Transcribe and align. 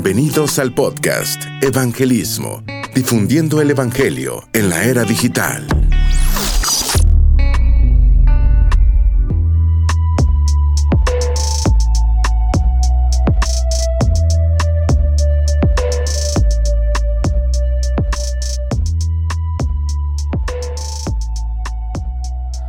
Bienvenidos 0.00 0.60
al 0.60 0.74
podcast 0.74 1.42
Evangelismo, 1.60 2.62
difundiendo 2.94 3.60
el 3.60 3.72
Evangelio 3.72 4.44
en 4.52 4.70
la 4.70 4.84
era 4.84 5.02
digital. 5.02 5.66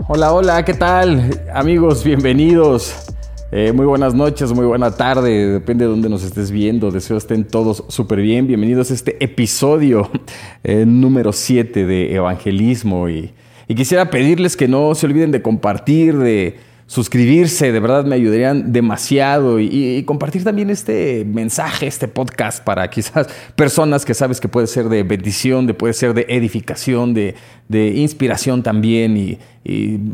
Hola, 0.08 0.34
hola, 0.34 0.66
¿qué 0.66 0.74
tal? 0.74 1.46
Amigos, 1.54 2.04
bienvenidos. 2.04 3.09
Eh, 3.52 3.72
muy 3.72 3.88
buenas 3.88 4.14
noches, 4.14 4.54
muy 4.54 4.68
buena 4.68 4.92
tarde, 4.92 5.54
depende 5.54 5.84
de 5.84 5.90
dónde 5.90 6.08
nos 6.08 6.24
estés 6.24 6.52
viendo. 6.52 6.92
Deseo 6.92 7.18
estén 7.18 7.46
todos 7.46 7.84
súper 7.88 8.22
bien. 8.22 8.46
Bienvenidos 8.46 8.92
a 8.92 8.94
este 8.94 9.24
episodio 9.24 10.08
eh, 10.64 10.86
número 10.86 11.34
7 11.34 11.88
de 11.88 12.14
Evangelismo. 12.14 13.10
y 13.10 13.34
quisiera 13.76 14.12
pedirles 14.12 14.56
que 14.56 14.68
no 14.68 14.94
se 14.94 15.08
olviden 15.08 15.32
de 15.32 15.42
compartir, 15.42 16.16
de 16.20 16.58
suscribirse, 16.90 17.72
de 17.72 17.80
verdad 17.80 18.04
me 18.04 18.16
ayudarían 18.16 18.74
demasiado. 18.74 19.60
Y, 19.60 20.04
compartir 20.08 20.44
también 20.44 20.72
este 20.72 21.24
mensaje, 21.24 21.86
este 21.86 22.08
podcast 22.08 22.64
para 22.64 22.90
quizás 22.90 23.28
personas 23.56 24.04
que 24.04 24.16
sabes 24.16 24.42
que 24.42 24.48
puede 24.48 24.66
ser 24.66 24.90
de 24.90 25.04
bendición, 25.04 25.68
de 25.68 25.76
puede 25.76 25.94
ser 25.94 26.16
de 26.16 26.26
edificación, 26.28 27.14
de, 27.14 27.36
inspiración 27.96 28.64
también. 28.64 29.16
Y, 29.18 29.38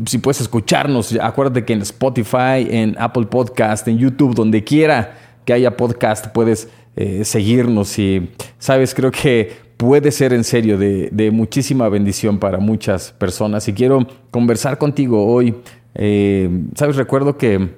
si 0.06 0.18
puedes 0.18 0.42
escucharnos, 0.42 1.16
acuérdate 1.18 1.64
que 1.64 1.72
en 1.72 1.80
Spotify, 1.80 2.68
en 2.68 2.94
Apple 2.98 3.24
Podcast, 3.24 3.88
en 3.88 3.96
YouTube, 3.96 4.34
donde 4.34 4.62
quiera 4.62 5.16
que 5.46 5.54
haya 5.54 5.78
podcast, 5.78 6.26
puedes 6.26 6.68
eh, 6.94 7.24
seguirnos. 7.24 7.98
Y 7.98 8.32
sabes, 8.58 8.94
creo 8.94 9.10
que 9.10 9.64
puede 9.78 10.10
ser 10.10 10.34
en 10.34 10.44
serio 10.44 10.76
de, 10.76 11.08
de 11.10 11.30
muchísima 11.30 11.88
bendición 11.88 12.38
para 12.38 12.58
muchas 12.58 13.12
personas. 13.12 13.66
Y 13.66 13.72
quiero 13.72 14.06
conversar 14.30 14.76
contigo 14.76 15.24
hoy 15.26 15.54
eh, 15.98 16.48
Sabes, 16.74 16.96
recuerdo 16.96 17.36
que 17.36 17.70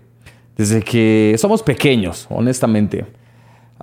desde 0.57 0.83
que 0.83 1.37
somos 1.39 1.63
pequeños, 1.63 2.27
honestamente, 2.31 3.07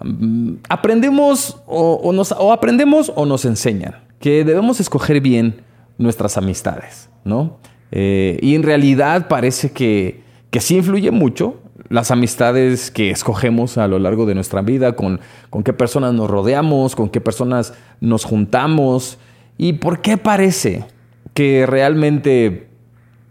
mm, 0.04 0.56
aprendemos 0.70 1.58
o, 1.66 2.12
nos, 2.14 2.34
aprendemos 2.34 3.12
o 3.16 3.26
nos 3.26 3.46
enseñan 3.46 3.96
que 4.20 4.44
debemos 4.44 4.80
escoger 4.80 5.22
bien 5.22 5.62
nuestras 5.98 6.38
amistades, 6.38 7.10
¿no? 7.24 7.60
Eh, 7.92 8.38
y 8.42 8.56
en 8.56 8.64
realidad 8.64 9.28
parece 9.30 9.72
que, 9.72 10.22
que 10.50 10.60
sí 10.60 10.76
influye 10.78 11.12
mucho 11.12 11.62
las 11.90 12.12
amistades 12.12 12.92
que 12.92 13.12
escogemos 13.12 13.78
a 13.78 13.88
lo 13.88 14.00
largo 14.00 14.26
de 14.26 14.36
nuestra 14.36 14.62
vida, 14.62 14.96
con, 14.96 15.22
con 15.50 15.64
qué 15.64 15.72
personas 15.72 16.14
nos 16.14 16.30
rodeamos, 16.30 16.96
con 16.96 17.10
qué 17.10 17.22
personas 17.22 17.74
nos 18.02 18.26
juntamos 18.26 19.18
y 19.58 19.74
por 19.74 20.02
qué 20.02 20.18
parece 20.18 20.86
que 21.34 21.66
realmente 21.66 22.68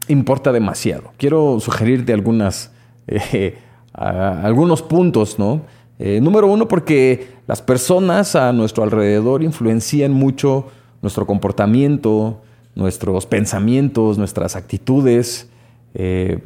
importa 0.09 0.53
demasiado. 0.53 1.13
Quiero 1.17 1.59
sugerirte 1.61 2.15
eh, 3.07 3.59
algunos 3.93 4.83
puntos, 4.83 5.39
¿no? 5.39 5.63
Eh, 5.99 6.21
número 6.21 6.49
uno, 6.49 6.67
porque 6.67 7.29
las 7.47 7.63
personas 7.63 8.35
a 8.35 8.53
nuestro 8.53 8.83
alrededor 8.83 9.43
influencian 9.43 10.13
mucho 10.13 10.67
nuestro 11.03 11.27
comportamiento, 11.27 12.41
nuestros 12.75 13.27
pensamientos, 13.27 14.19
nuestras 14.19 14.57
actitudes. 14.57 15.49
Eh, 15.95 16.41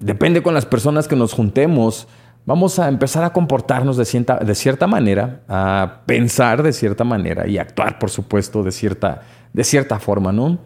depende 0.00 0.42
con 0.42 0.52
las 0.52 0.66
personas 0.66 1.08
que 1.08 1.16
nos 1.16 1.32
juntemos. 1.32 2.08
Vamos 2.44 2.78
a 2.78 2.88
empezar 2.88 3.24
a 3.24 3.32
comportarnos 3.32 3.96
de 3.96 4.04
cierta, 4.04 4.38
de 4.38 4.54
cierta 4.54 4.86
manera, 4.86 5.42
a 5.48 6.02
pensar 6.06 6.62
de 6.62 6.72
cierta 6.72 7.04
manera 7.04 7.46
y 7.46 7.58
actuar, 7.58 7.98
por 7.98 8.10
supuesto, 8.10 8.62
de 8.62 8.72
cierta, 8.72 9.22
de 9.52 9.64
cierta 9.64 9.98
forma, 9.98 10.32
¿no? 10.32 10.58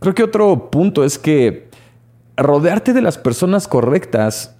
Creo 0.00 0.14
que 0.14 0.22
otro 0.22 0.70
punto 0.70 1.04
es 1.04 1.18
que 1.18 1.67
rodearte 2.38 2.92
de 2.92 3.02
las 3.02 3.18
personas 3.18 3.68
correctas 3.68 4.54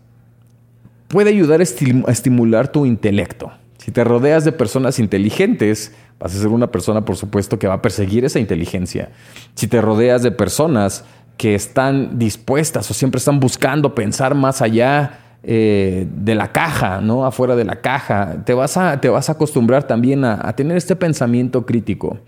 puede 1.08 1.30
ayudar 1.30 1.60
a 1.60 1.62
estimular 1.62 2.68
tu 2.68 2.84
intelecto. 2.84 3.50
Si 3.78 3.92
te 3.92 4.04
rodeas 4.04 4.44
de 4.44 4.52
personas 4.52 4.98
inteligentes, 4.98 5.94
vas 6.18 6.34
a 6.34 6.38
ser 6.38 6.48
una 6.48 6.70
persona, 6.70 7.04
por 7.04 7.16
supuesto, 7.16 7.58
que 7.58 7.66
va 7.66 7.74
a 7.74 7.82
perseguir 7.82 8.24
esa 8.24 8.38
inteligencia. 8.40 9.10
Si 9.54 9.66
te 9.66 9.80
rodeas 9.80 10.22
de 10.22 10.30
personas 10.30 11.04
que 11.38 11.54
están 11.54 12.18
dispuestas 12.18 12.90
o 12.90 12.94
siempre 12.94 13.18
están 13.18 13.40
buscando 13.40 13.94
pensar 13.94 14.34
más 14.34 14.60
allá 14.60 15.20
eh, 15.44 16.06
de 16.10 16.34
la 16.34 16.52
caja, 16.52 17.00
¿no? 17.00 17.24
Afuera 17.24 17.54
de 17.54 17.64
la 17.64 17.76
caja, 17.76 18.42
te 18.44 18.52
vas 18.52 18.76
a, 18.76 19.00
te 19.00 19.08
vas 19.08 19.28
a 19.28 19.32
acostumbrar 19.32 19.84
también 19.84 20.24
a, 20.24 20.52
tener 20.54 20.76
este 20.76 20.96
pensamiento 20.96 21.64
crítico. 21.64 22.18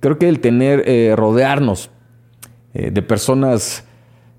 Creo 0.00 0.18
que 0.18 0.28
el 0.28 0.40
tener, 0.40 0.84
eh, 0.86 1.14
rodearnos 1.16 1.90
eh, 2.74 2.90
de 2.90 3.02
personas 3.02 3.84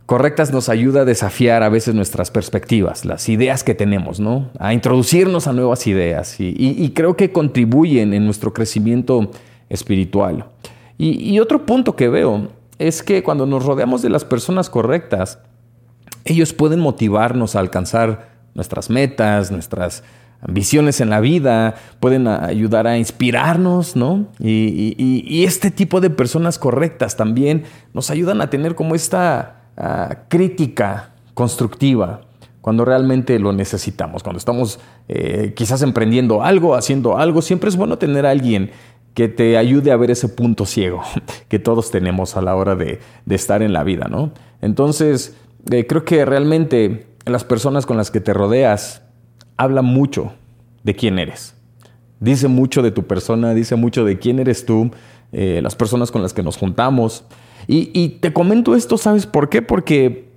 correctas 0.05 0.51
nos 0.51 0.69
ayuda 0.69 1.01
a 1.01 1.05
desafiar 1.05 1.63
a 1.63 1.69
veces 1.69 1.95
nuestras 1.95 2.29
perspectivas, 2.29 3.05
las 3.05 3.29
ideas 3.29 3.63
que 3.63 3.73
tenemos, 3.73 4.19
¿no? 4.19 4.49
A 4.59 4.73
introducirnos 4.73 5.47
a 5.47 5.53
nuevas 5.53 5.87
ideas 5.87 6.35
y, 6.39 6.91
creo 6.93 7.15
que 7.15 7.31
contribuyen 7.31 8.13
en 8.13 8.25
nuestro 8.25 8.53
crecimiento 8.53 9.31
espiritual. 9.69 10.45
Y, 10.97 11.39
otro 11.39 11.65
punto 11.65 11.95
que 11.95 12.09
veo 12.09 12.49
es 12.79 13.01
que 13.01 13.23
cuando 13.23 13.45
nos 13.45 13.65
rodeamos 13.65 14.01
de 14.01 14.09
las 14.09 14.25
personas 14.25 14.69
correctas, 14.69 15.39
ellos 16.25 16.53
pueden 16.53 16.79
motivarnos 16.79 17.55
a 17.55 17.59
alcanzar 17.59 18.33
nuestras 18.55 18.89
metas, 18.89 19.51
nuestras 19.51 20.03
ambiciones 20.41 20.99
en 20.99 21.09
la 21.09 21.21
vida, 21.21 21.75
pueden 22.01 22.27
ayudar 22.27 22.87
a 22.87 22.97
inspirarnos, 22.97 23.95
¿no? 23.95 24.27
Y, 24.39 24.95
y, 24.97 25.45
este 25.45 25.71
tipo 25.71 26.01
de 26.01 26.09
personas 26.09 26.59
correctas 26.59 27.15
también 27.15 27.63
nos 27.93 28.09
ayudan 28.09 28.41
a 28.41 28.49
tener 28.49 28.75
como 28.75 28.95
esta 28.95 29.62
Ah, 29.75 30.25
crítica 30.27 31.13
constructiva 31.33 32.21
cuando 32.61 32.85
realmente 32.85 33.39
lo 33.39 33.53
necesitamos, 33.53 34.21
cuando 34.21 34.37
estamos 34.37 34.79
eh, 35.07 35.53
quizás 35.55 35.81
emprendiendo 35.81 36.43
algo, 36.43 36.75
haciendo 36.75 37.17
algo, 37.17 37.41
siempre 37.41 37.69
es 37.69 37.75
bueno 37.75 37.97
tener 37.97 38.25
a 38.25 38.29
alguien 38.29 38.69
que 39.15 39.27
te 39.27 39.57
ayude 39.57 39.91
a 39.91 39.97
ver 39.97 40.11
ese 40.11 40.29
punto 40.29 40.65
ciego 40.65 41.01
que 41.49 41.57
todos 41.57 41.89
tenemos 41.89 42.37
a 42.37 42.41
la 42.41 42.55
hora 42.55 42.75
de, 42.75 42.99
estar 43.29 43.63
en 43.63 43.73
la 43.73 43.83
vida, 43.83 44.07
¿no? 44.09 44.31
Entonces, 44.61 45.35
eh, 45.71 45.87
creo 45.87 46.05
que 46.05 46.23
realmente 46.23 47.07
las 47.25 47.43
personas 47.43 47.87
con 47.87 47.97
las 47.97 48.11
que 48.11 48.21
te 48.21 48.33
rodeas 48.33 49.01
hablan 49.57 49.85
mucho 49.85 50.33
de 50.83 50.95
quién 50.95 51.17
eres. 51.17 51.55
Dice 52.19 52.47
mucho 52.47 52.83
de 52.83 52.91
tu 52.91 53.03
persona, 53.03 53.55
dice 53.55 53.75
mucho 53.75 54.05
de 54.05 54.19
quién 54.19 54.39
eres 54.39 54.65
tú, 54.65 54.91
eh, 55.31 55.59
las 55.63 55.75
personas 55.75 56.11
con 56.11 56.21
las 56.21 56.33
que 56.33 56.43
nos 56.43 56.57
juntamos. 56.57 57.25
Y, 57.67 58.09
te 58.19 58.33
comento 58.33 58.75
esto, 58.75 58.97
¿sabes 58.97 59.25
por 59.25 59.49
qué? 59.49 59.61
Porque 59.61 60.29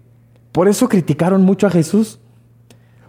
por 0.53 0.69
eso 0.69 0.88
criticaron 0.88 1.42
mucho 1.42 1.66
a 1.66 1.70
Jesús. 1.70 2.19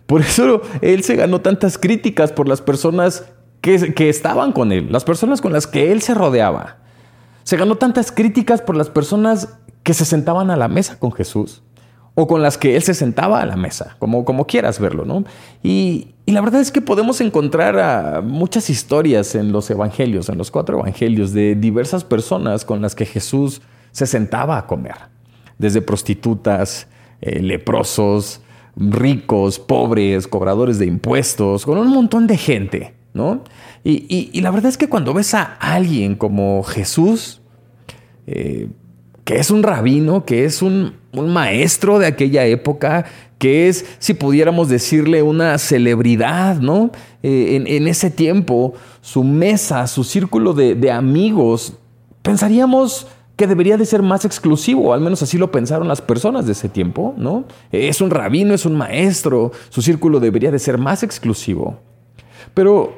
Por 0.05 0.21
eso 0.21 0.61
él 0.81 1.03
se 1.03 1.15
ganó 1.15 1.41
tantas 1.41 1.77
críticas 1.77 2.31
por 2.31 2.47
las 2.47 2.61
personas 2.61 3.25
que, 3.61 3.93
que, 3.93 4.09
estaban 4.09 4.53
con 4.53 4.71
él, 4.71 4.87
las 4.91 5.03
personas 5.03 5.41
con 5.41 5.53
las 5.53 5.67
que 5.67 5.91
él 5.91 6.01
se 6.01 6.13
rodeaba. 6.13 6.77
Se 7.43 7.57
ganó 7.57 7.75
tantas 7.75 8.11
críticas 8.11 8.61
por 8.61 8.75
las 8.75 8.89
personas 8.89 9.49
que 9.83 9.93
se 9.93 10.05
sentaban 10.05 10.49
a 10.51 10.57
la 10.57 10.67
mesa 10.67 10.99
con 10.99 11.11
Jesús 11.11 11.61
o 12.19 12.25
con 12.25 12.41
las 12.41 12.57
que 12.57 12.75
él 12.75 12.81
se 12.81 12.95
sentaba 12.95 13.41
a 13.41 13.45
la 13.45 13.55
mesa, 13.55 13.95
como, 13.99 14.25
como 14.25 14.47
quieras 14.47 14.79
verlo, 14.79 15.05
¿no? 15.05 15.23
Y, 15.61 16.15
y 16.25 16.31
la 16.31 16.41
verdad 16.41 16.61
es 16.61 16.71
que 16.71 16.81
podemos 16.81 17.21
encontrar 17.21 18.23
muchas 18.23 18.71
historias 18.71 19.35
en 19.35 19.51
los 19.51 19.69
evangelios, 19.69 20.27
en 20.27 20.37
los 20.39 20.49
cuatro 20.49 20.79
evangelios, 20.79 21.31
de 21.31 21.53
diversas 21.53 22.03
personas 22.03 22.65
con 22.65 22.81
las 22.81 22.95
que 22.95 23.05
Jesús 23.05 23.61
se 23.97 24.05
sentaba 24.05 24.59
a 24.59 24.67
comer, 24.67 24.93
desde 25.57 25.81
prostitutas, 25.81 26.85
eh, 27.19 27.41
leprosos, 27.41 28.41
ricos, 28.75 29.57
pobres, 29.57 30.27
cobradores 30.27 30.77
de 30.77 30.85
impuestos, 30.85 31.65
con 31.65 31.79
un 31.79 31.87
montón 31.87 32.27
de 32.27 32.37
gente, 32.37 32.93
¿no? 33.15 33.41
Y, 33.83 34.39
la 34.39 34.51
verdad 34.51 34.69
es 34.69 34.77
que 34.77 34.87
cuando 34.87 35.15
ves 35.15 35.33
a 35.33 35.41
alguien 35.41 36.13
como 36.13 36.61
Jesús, 36.61 37.41
eh, 38.27 38.67
que 39.23 39.37
es 39.39 39.49
un 39.49 39.63
rabino, 39.63 40.25
que 40.25 40.45
es 40.45 40.61
un, 40.61 40.93
maestro 41.11 41.97
de 41.97 42.05
aquella 42.05 42.45
época, 42.45 43.05
que 43.39 43.67
es, 43.67 43.83
si 43.97 44.13
pudiéramos 44.13 44.69
decirle, 44.69 45.23
una 45.23 45.57
celebridad, 45.57 46.57
¿no? 46.57 46.91
Eh, 47.23 47.63
en, 47.65 47.87
ese 47.87 48.11
tiempo, 48.11 48.75
su 49.01 49.23
mesa, 49.23 49.87
su 49.87 50.03
círculo 50.03 50.53
de, 50.53 50.75
de 50.75 50.91
amigos, 50.91 51.73
pensaríamos 52.21 53.07
que 53.37 53.47
debería 53.47 53.77
de 53.77 53.85
ser 53.85 54.01
más 54.01 54.25
exclusivo, 54.25 54.93
al 54.93 54.99
menos 54.99 55.21
así 55.21 55.37
lo 55.37 55.51
pensaron 55.51 55.87
las 55.87 56.01
personas 56.01 56.47
de 56.47 56.53
ese 56.53 56.69
tiempo, 56.69 57.13
¿no? 57.17 57.45
Es 57.71 58.01
un 58.01 58.09
rabino, 58.09 58.55
es 58.55 58.65
un 58.65 58.75
maestro, 58.75 59.51
su 59.69 59.83
círculo 59.83 60.19
debería 60.19 60.51
de 60.51 60.57
ser 60.57 60.79
más 60.79 61.03
exclusivo. 61.03 61.79
Pero 62.55 62.95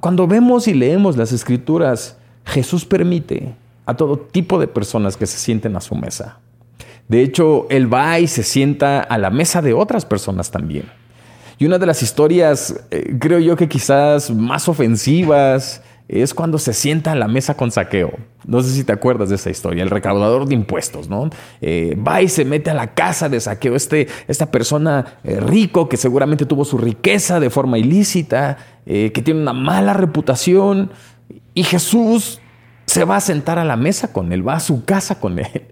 cuando 0.00 0.26
vemos 0.26 0.68
y 0.68 0.74
leemos 0.74 1.16
las 1.16 1.32
escrituras, 1.32 2.18
Jesús 2.44 2.84
permite 2.84 3.56
a 3.86 3.94
todo 3.94 4.18
tipo 4.18 4.58
de 4.58 4.68
personas 4.68 5.16
que 5.16 5.26
se 5.26 5.38
sienten 5.38 5.76
a 5.76 5.80
su 5.80 5.94
mesa. 5.94 6.40
De 7.08 7.22
hecho, 7.22 7.66
Él 7.70 7.92
va 7.92 8.18
y 8.18 8.26
se 8.26 8.42
sienta 8.42 9.00
a 9.00 9.16
la 9.16 9.30
mesa 9.30 9.62
de 9.62 9.72
otras 9.72 10.04
personas 10.04 10.50
también. 10.50 10.84
Y 11.58 11.64
una 11.64 11.78
de 11.78 11.86
las 11.86 12.02
historias, 12.02 12.84
eh, 12.90 13.16
creo 13.18 13.38
yo 13.38 13.56
que 13.56 13.68
quizás 13.68 14.30
más 14.30 14.68
ofensivas, 14.68 15.82
es 16.08 16.34
cuando 16.34 16.58
se 16.58 16.72
sienta 16.72 17.12
a 17.12 17.14
la 17.14 17.28
mesa 17.28 17.56
con 17.56 17.70
saqueo. 17.70 18.12
No 18.46 18.62
sé 18.62 18.70
si 18.70 18.84
te 18.84 18.92
acuerdas 18.92 19.30
de 19.30 19.36
esa 19.36 19.50
historia, 19.50 19.82
el 19.82 19.90
recaudador 19.90 20.46
de 20.46 20.54
impuestos, 20.54 21.08
¿no? 21.08 21.30
Eh, 21.60 21.96
va 21.96 22.20
y 22.20 22.28
se 22.28 22.44
mete 22.44 22.70
a 22.70 22.74
la 22.74 22.94
casa 22.94 23.28
de 23.28 23.40
saqueo, 23.40 23.74
este, 23.74 24.08
esta 24.28 24.50
persona 24.50 25.18
eh, 25.24 25.40
rico 25.40 25.88
que 25.88 25.96
seguramente 25.96 26.44
tuvo 26.44 26.64
su 26.64 26.76
riqueza 26.76 27.40
de 27.40 27.50
forma 27.50 27.78
ilícita, 27.78 28.58
que 28.84 29.22
tiene 29.24 29.40
una 29.40 29.54
mala 29.54 29.94
reputación, 29.94 30.90
y 31.54 31.62
Jesús 31.62 32.40
se 32.86 33.04
va 33.04 33.16
a 33.16 33.20
sentar 33.20 33.58
a 33.58 33.64
la 33.64 33.76
mesa 33.76 34.12
con 34.12 34.32
él, 34.32 34.46
va 34.46 34.56
a 34.56 34.60
su 34.60 34.84
casa 34.84 35.20
con 35.20 35.38
él. 35.38 35.68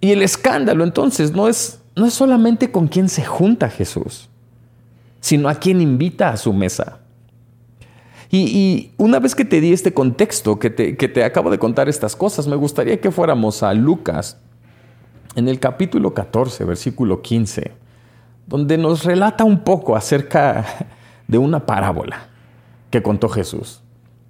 Y 0.00 0.10
el 0.10 0.22
escándalo 0.22 0.82
entonces 0.82 1.30
no 1.32 1.48
es, 1.48 1.80
no 1.94 2.06
es 2.06 2.14
solamente 2.14 2.72
con 2.72 2.88
quién 2.88 3.08
se 3.08 3.24
junta 3.24 3.70
Jesús, 3.70 4.28
sino 5.20 5.48
a 5.48 5.54
quién 5.54 5.80
invita 5.80 6.30
a 6.30 6.36
su 6.36 6.52
mesa. 6.52 7.01
Y, 8.34 8.92
una 8.96 9.20
vez 9.20 9.34
que 9.34 9.44
te 9.44 9.60
di 9.60 9.74
este 9.74 9.92
contexto, 9.92 10.58
que 10.58 10.70
te, 10.70 10.96
que 10.96 11.06
te 11.06 11.22
acabo 11.22 11.50
de 11.50 11.58
contar 11.58 11.90
estas 11.90 12.16
cosas, 12.16 12.46
me 12.46 12.56
gustaría 12.56 12.98
que 12.98 13.10
fuéramos 13.10 13.62
a 13.62 13.74
Lucas, 13.74 14.38
en 15.34 15.48
el 15.48 15.60
capítulo 15.60 16.14
14, 16.14 16.64
versículo 16.64 17.20
15, 17.20 17.72
donde 18.46 18.78
nos 18.78 19.04
relata 19.04 19.44
un 19.44 19.60
poco 19.60 19.96
acerca 19.96 20.64
de 21.28 21.36
una 21.36 21.66
parábola 21.66 22.28
que 22.90 23.02
contó 23.02 23.28
Jesús. 23.28 23.82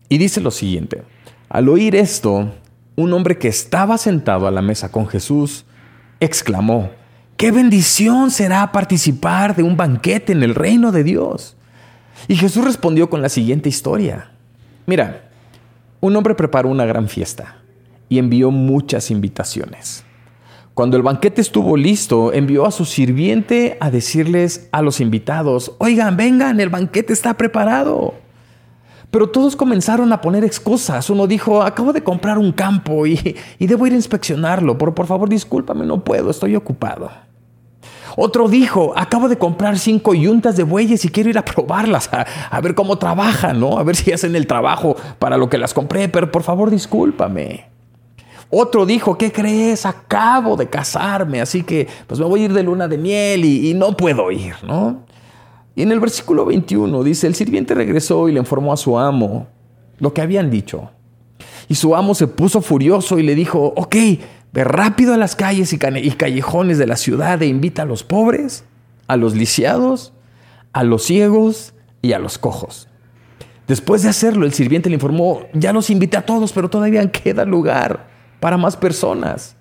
Y 0.09 0.19
dice 0.19 0.41
lo 0.41 0.51
siguiente, 0.51 1.05
al 1.49 1.69
oír 1.69 1.95
esto, 1.95 2.51
un 2.97 3.13
hombre 3.13 3.39
que 3.39 3.49
estaba 3.49 3.99
sentado 3.99 4.49
a 4.49 4.51
la 4.51 4.63
mesa 4.63 4.91
con 4.91 5.07
Jesús 5.07 5.65
exclamó, 6.19 6.91
qué 7.37 7.53
bendición 7.53 8.33
será 8.33 8.73
participar 8.73 9.55
de 9.55 9.63
un 9.63 9.77
banquete 9.77 10.33
en 10.33 10.43
el 10.43 10.57
reino 10.57 10.91
de 10.91 11.05
Dios. 11.05 11.57
Y 12.29 12.37
Jesús 12.37 12.65
respondió 12.65 13.11
con 13.11 13.23
la 13.23 13.29
siguiente 13.29 13.69
historia. 13.69 14.31
Mira, 14.87 15.31
un 16.01 16.17
hombre 16.17 16.35
preparó 16.35 16.69
una 16.69 16.85
gran 16.85 17.09
fiesta 17.09 17.57
y 18.09 18.19
envió 18.19 18.51
muchas 18.51 19.11
invitaciones. 19.11 20.05
Cuando 20.75 20.97
el 20.97 21.03
banquete 21.03 21.41
estuvo 21.41 21.77
listo, 21.77 22.33
envió 22.33 22.67
a 22.67 22.71
su 22.71 22.85
sirviente 22.85 23.77
a 23.81 23.91
decirles 23.91 24.69
a 24.73 24.81
los 24.81 25.01
invitados, 25.01 25.73
oigan, 25.79 26.17
vengan, 26.17 26.61
el 26.61 26.71
banquete 26.71 27.13
está 27.13 27.35
preparado. 27.35 28.15
Pero 29.11 29.29
todos 29.29 29.55
comenzaron 29.55 30.11
a 30.15 30.23
poner 30.23 30.43
excusas. 30.43 31.11
Uno 31.11 31.27
dijo, 31.27 31.63
acabo 31.63 31.93
de 31.93 32.03
comprar 32.03 32.39
un 32.39 32.53
campo 32.53 33.07
y, 33.07 33.37
debo 33.61 33.87
ir 33.87 33.93
a 33.93 33.97
inspeccionarlo. 33.97 34.79
Por, 34.79 34.95
por 34.95 35.07
favor, 35.07 35.29
discúlpame, 35.29 35.85
no 35.85 36.03
puedo, 36.03 36.31
estoy 36.31 36.57
ocupado. 36.57 37.11
Otro 38.17 38.49
dijo, 38.49 38.93
acabo 38.97 39.29
de 39.29 39.39
comprar 39.39 39.79
cinco 39.79 40.15
yuntas 40.15 40.57
de 40.57 40.65
bueyes 40.65 41.05
y 41.05 41.09
quiero 41.09 41.31
ir 41.31 41.39
a 41.39 41.45
probarlas, 41.45 42.11
a, 42.13 42.61
ver 42.61 42.75
cómo 42.75 42.99
trabajan, 42.99 43.61
¿no? 43.61 43.79
A 43.79 43.83
ver 43.83 43.97
si 43.97 44.13
hacen 44.13 44.37
el 44.37 44.47
trabajo 44.47 44.97
para 45.19 45.37
lo 45.37 45.49
que 45.49 45.59
las 45.59 45.75
compré, 45.75 46.09
pero 46.09 46.31
por 46.31 46.43
favor 46.43 46.71
discúlpame. 46.71 47.67
Otro 48.51 48.85
dijo, 48.85 49.17
¿qué 49.17 49.33
crees? 49.33 49.87
Acabo 49.87 50.57
de 50.57 50.69
casarme, 50.69 51.41
así 51.41 51.63
que 51.63 51.89
pues 52.07 52.21
me 52.21 52.27
voy 52.27 52.43
a 52.43 52.45
ir 52.45 52.53
de 52.53 52.63
luna 52.63 52.87
de 52.87 52.99
miel 52.99 53.45
y, 53.45 53.71
y 53.71 53.75
no 53.75 53.97
puedo 53.97 54.31
ir, 54.31 54.55
¿no? 54.63 55.05
Y 55.75 55.83
en 55.83 55.91
el 55.91 56.01
versículo 56.01 56.45
21 56.45 57.03
dice, 57.03 57.27
el 57.27 57.35
sirviente 57.35 57.75
regresó 57.75 58.29
y 58.29 58.33
le 58.33 58.41
informó 58.41 58.75
a 58.75 58.77
su 58.77 58.99
amo 58.99 59.47
lo 59.99 60.13
que 60.13 60.21
habían 60.21 60.51
dicho. 60.51 60.91
Y 61.69 61.77
su 61.77 61.97
amo 61.97 62.15
se 62.15 62.27
puso 62.27 62.61
furioso 62.61 63.19
y 63.19 63.23
le 63.23 63.35
dijo, 63.35 63.73
ok, 63.77 63.97
ve 64.53 64.65
rápido 64.65 65.15
a 65.15 65.17
las 65.17 65.35
calles 65.35 65.73
y, 65.73 65.79
callejones 65.79 66.79
de 66.79 66.87
la 66.87 66.97
ciudad 66.97 67.41
e 67.43 67.47
invita 67.47 67.83
a 67.83 67.87
los 67.87 68.05
pobres, 68.05 68.65
a 69.09 69.17
los 69.17 69.35
lisiados, 69.35 70.13
a 70.73 70.85
los 70.85 71.05
ciegos 71.05 71.75
y 72.03 72.13
a 72.13 72.19
los 72.19 72.39
cojos. 72.39 72.89
Después 73.67 74.03
de 74.03 74.11
hacerlo, 74.11 74.45
el 74.45 74.53
sirviente 74.53 74.91
le 74.91 74.97
informó, 74.97 75.43
ya 75.55 75.73
los 75.73 75.89
invité 75.89 76.19
a 76.19 76.27
todos, 76.27 76.53
pero 76.53 76.69
todavía 76.69 77.11
queda 77.13 77.45
lugar 77.45 78.09
para 78.41 78.57
más 78.57 78.77
personas. 78.77 79.57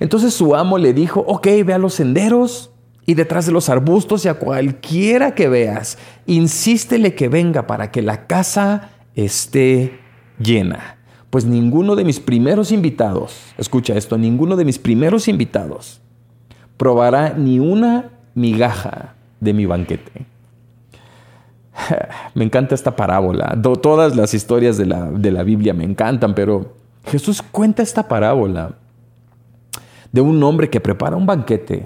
Entonces 0.00 0.34
su 0.34 0.54
amo 0.54 0.78
le 0.78 0.92
dijo, 0.92 1.20
ok, 1.26 1.46
ve 1.64 1.74
a 1.74 1.78
los 1.78 1.94
senderos 1.94 2.70
y 3.06 3.14
detrás 3.14 3.46
de 3.46 3.52
los 3.52 3.68
arbustos 3.68 4.24
y 4.24 4.28
a 4.28 4.34
cualquiera 4.34 5.34
que 5.34 5.48
veas, 5.48 5.98
insístele 6.26 7.14
que 7.14 7.28
venga 7.28 7.66
para 7.66 7.90
que 7.90 8.02
la 8.02 8.26
casa 8.26 8.90
esté 9.14 10.00
llena. 10.38 10.93
Pues 11.34 11.44
ninguno 11.44 11.96
de 11.96 12.04
mis 12.04 12.20
primeros 12.20 12.70
invitados, 12.70 13.34
escucha 13.58 13.94
esto, 13.94 14.16
ninguno 14.16 14.54
de 14.54 14.64
mis 14.64 14.78
primeros 14.78 15.26
invitados 15.26 16.00
probará 16.76 17.34
ni 17.36 17.58
una 17.58 18.12
migaja 18.36 19.14
de 19.40 19.52
mi 19.52 19.66
banquete. 19.66 20.26
Me 22.36 22.44
encanta 22.44 22.76
esta 22.76 22.94
parábola. 22.94 23.58
Todas 23.82 24.14
las 24.14 24.32
historias 24.32 24.78
de 24.78 24.86
la, 24.86 25.10
de 25.10 25.32
la 25.32 25.42
Biblia 25.42 25.74
me 25.74 25.82
encantan, 25.82 26.36
pero 26.36 26.76
Jesús 27.04 27.42
cuenta 27.42 27.82
esta 27.82 28.06
parábola 28.06 28.70
de 30.12 30.20
un 30.20 30.40
hombre 30.40 30.70
que 30.70 30.78
prepara 30.78 31.16
un 31.16 31.26
banquete 31.26 31.84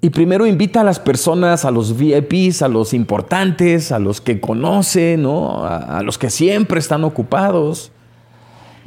y 0.00 0.10
primero 0.10 0.48
invita 0.48 0.80
a 0.80 0.84
las 0.84 0.98
personas, 0.98 1.64
a 1.64 1.70
los 1.70 1.96
VIPs, 1.96 2.62
a 2.62 2.68
los 2.68 2.92
importantes, 2.92 3.92
a 3.92 4.00
los 4.00 4.20
que 4.20 4.40
conocen, 4.40 5.22
¿no? 5.22 5.64
a, 5.64 6.02
los 6.02 6.18
que 6.18 6.28
siempre 6.28 6.80
están 6.80 7.04
ocupados. 7.04 7.92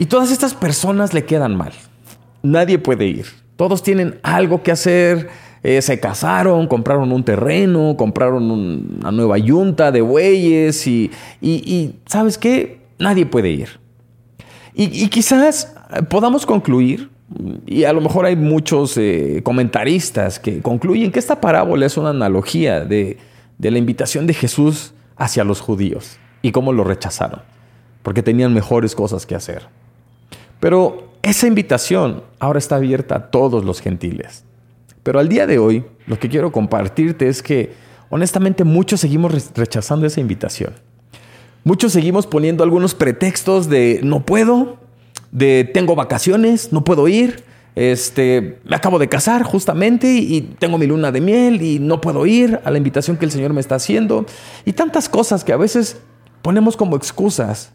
Y 0.01 0.07
todas 0.07 0.31
estas 0.31 0.55
personas 0.55 1.13
le 1.13 1.25
quedan 1.25 1.55
mal. 1.55 1.73
Nadie 2.41 2.79
puede 2.79 3.05
ir. 3.05 3.27
Todos 3.55 3.83
tienen 3.83 4.19
algo 4.23 4.63
que 4.63 4.71
hacer. 4.71 5.29
Eh, 5.61 5.79
se 5.83 5.99
casaron, 5.99 6.65
compraron 6.65 7.11
un 7.11 7.23
terreno, 7.23 7.95
compraron 7.95 8.49
una 8.49 9.11
nueva 9.11 9.37
yunta 9.37 9.91
de 9.91 10.01
bueyes 10.01 10.87
y, 10.87 11.11
¿sabes 12.07 12.39
qué? 12.39 12.81
Nadie 12.97 13.27
puede 13.27 13.51
ir. 13.51 13.79
y 14.73 15.07
quizás 15.09 15.75
podamos 16.09 16.47
concluir 16.47 17.11
y 17.67 17.83
a 17.83 17.93
lo 17.93 18.01
mejor 18.01 18.25
hay 18.25 18.35
muchos 18.35 18.97
eh, 18.97 19.41
comentaristas 19.43 20.39
que 20.39 20.63
concluyen 20.63 21.11
que 21.11 21.19
esta 21.19 21.39
parábola 21.39 21.85
es 21.85 21.95
una 21.95 22.09
analogía 22.09 22.85
de 22.85 23.19
la 23.59 23.77
invitación 23.77 24.25
de 24.25 24.33
Jesús 24.33 24.95
hacia 25.15 25.43
los 25.43 25.61
judíos 25.61 26.17
y 26.41 26.51
cómo 26.51 26.73
lo 26.73 26.83
rechazaron, 26.83 27.41
porque 28.01 28.23
tenían 28.23 28.51
mejores 28.51 28.95
cosas 28.95 29.27
que 29.27 29.35
hacer. 29.35 29.67
Pero 30.61 31.09
esa 31.23 31.47
invitación 31.47 32.23
ahora 32.39 32.59
está 32.59 32.77
abierta 32.77 33.15
a 33.15 33.31
todos 33.31 33.65
los 33.65 33.81
gentiles. 33.81 34.45
Pero 35.03 35.19
al 35.19 35.27
día 35.27 35.47
de 35.47 35.57
hoy, 35.57 35.83
lo 36.05 36.19
que 36.19 36.29
quiero 36.29 36.51
compartirte 36.51 37.27
es 37.27 37.41
que 37.41 37.73
honestamente 38.09 38.63
muchos 38.63 39.01
seguimos 39.01 39.51
rechazando 39.55 40.05
esa 40.05 40.21
invitación. 40.21 40.73
Muchos 41.63 41.93
seguimos 41.93 42.27
poniendo 42.27 42.63
algunos 42.63 42.93
pretextos 42.93 43.69
de 43.69 44.01
no 44.03 44.23
puedo, 44.23 44.77
de 45.31 45.69
tengo 45.73 45.95
vacaciones, 45.95 46.71
no 46.71 46.83
puedo 46.83 47.07
ir, 47.07 47.43
este, 47.75 48.59
me 48.63 48.75
acabo 48.75 48.99
de 48.99 49.09
casar 49.09 49.41
justamente 49.43 50.13
y 50.13 50.41
tengo 50.59 50.77
mi 50.77 50.85
luna 50.85 51.11
de 51.11 51.21
miel 51.21 51.61
y 51.63 51.79
no 51.79 52.01
puedo 52.01 52.27
ir 52.27 52.59
a 52.63 52.69
la 52.69 52.77
invitación 52.77 53.17
que 53.17 53.25
el 53.25 53.31
Señor 53.31 53.53
me 53.53 53.61
está 53.61 53.75
haciendo 53.75 54.27
y 54.65 54.73
tantas 54.73 55.09
cosas 55.09 55.43
que 55.43 55.53
a 55.53 55.57
veces 55.57 55.97
ponemos 56.43 56.77
como 56.77 56.95
excusas 56.95 57.71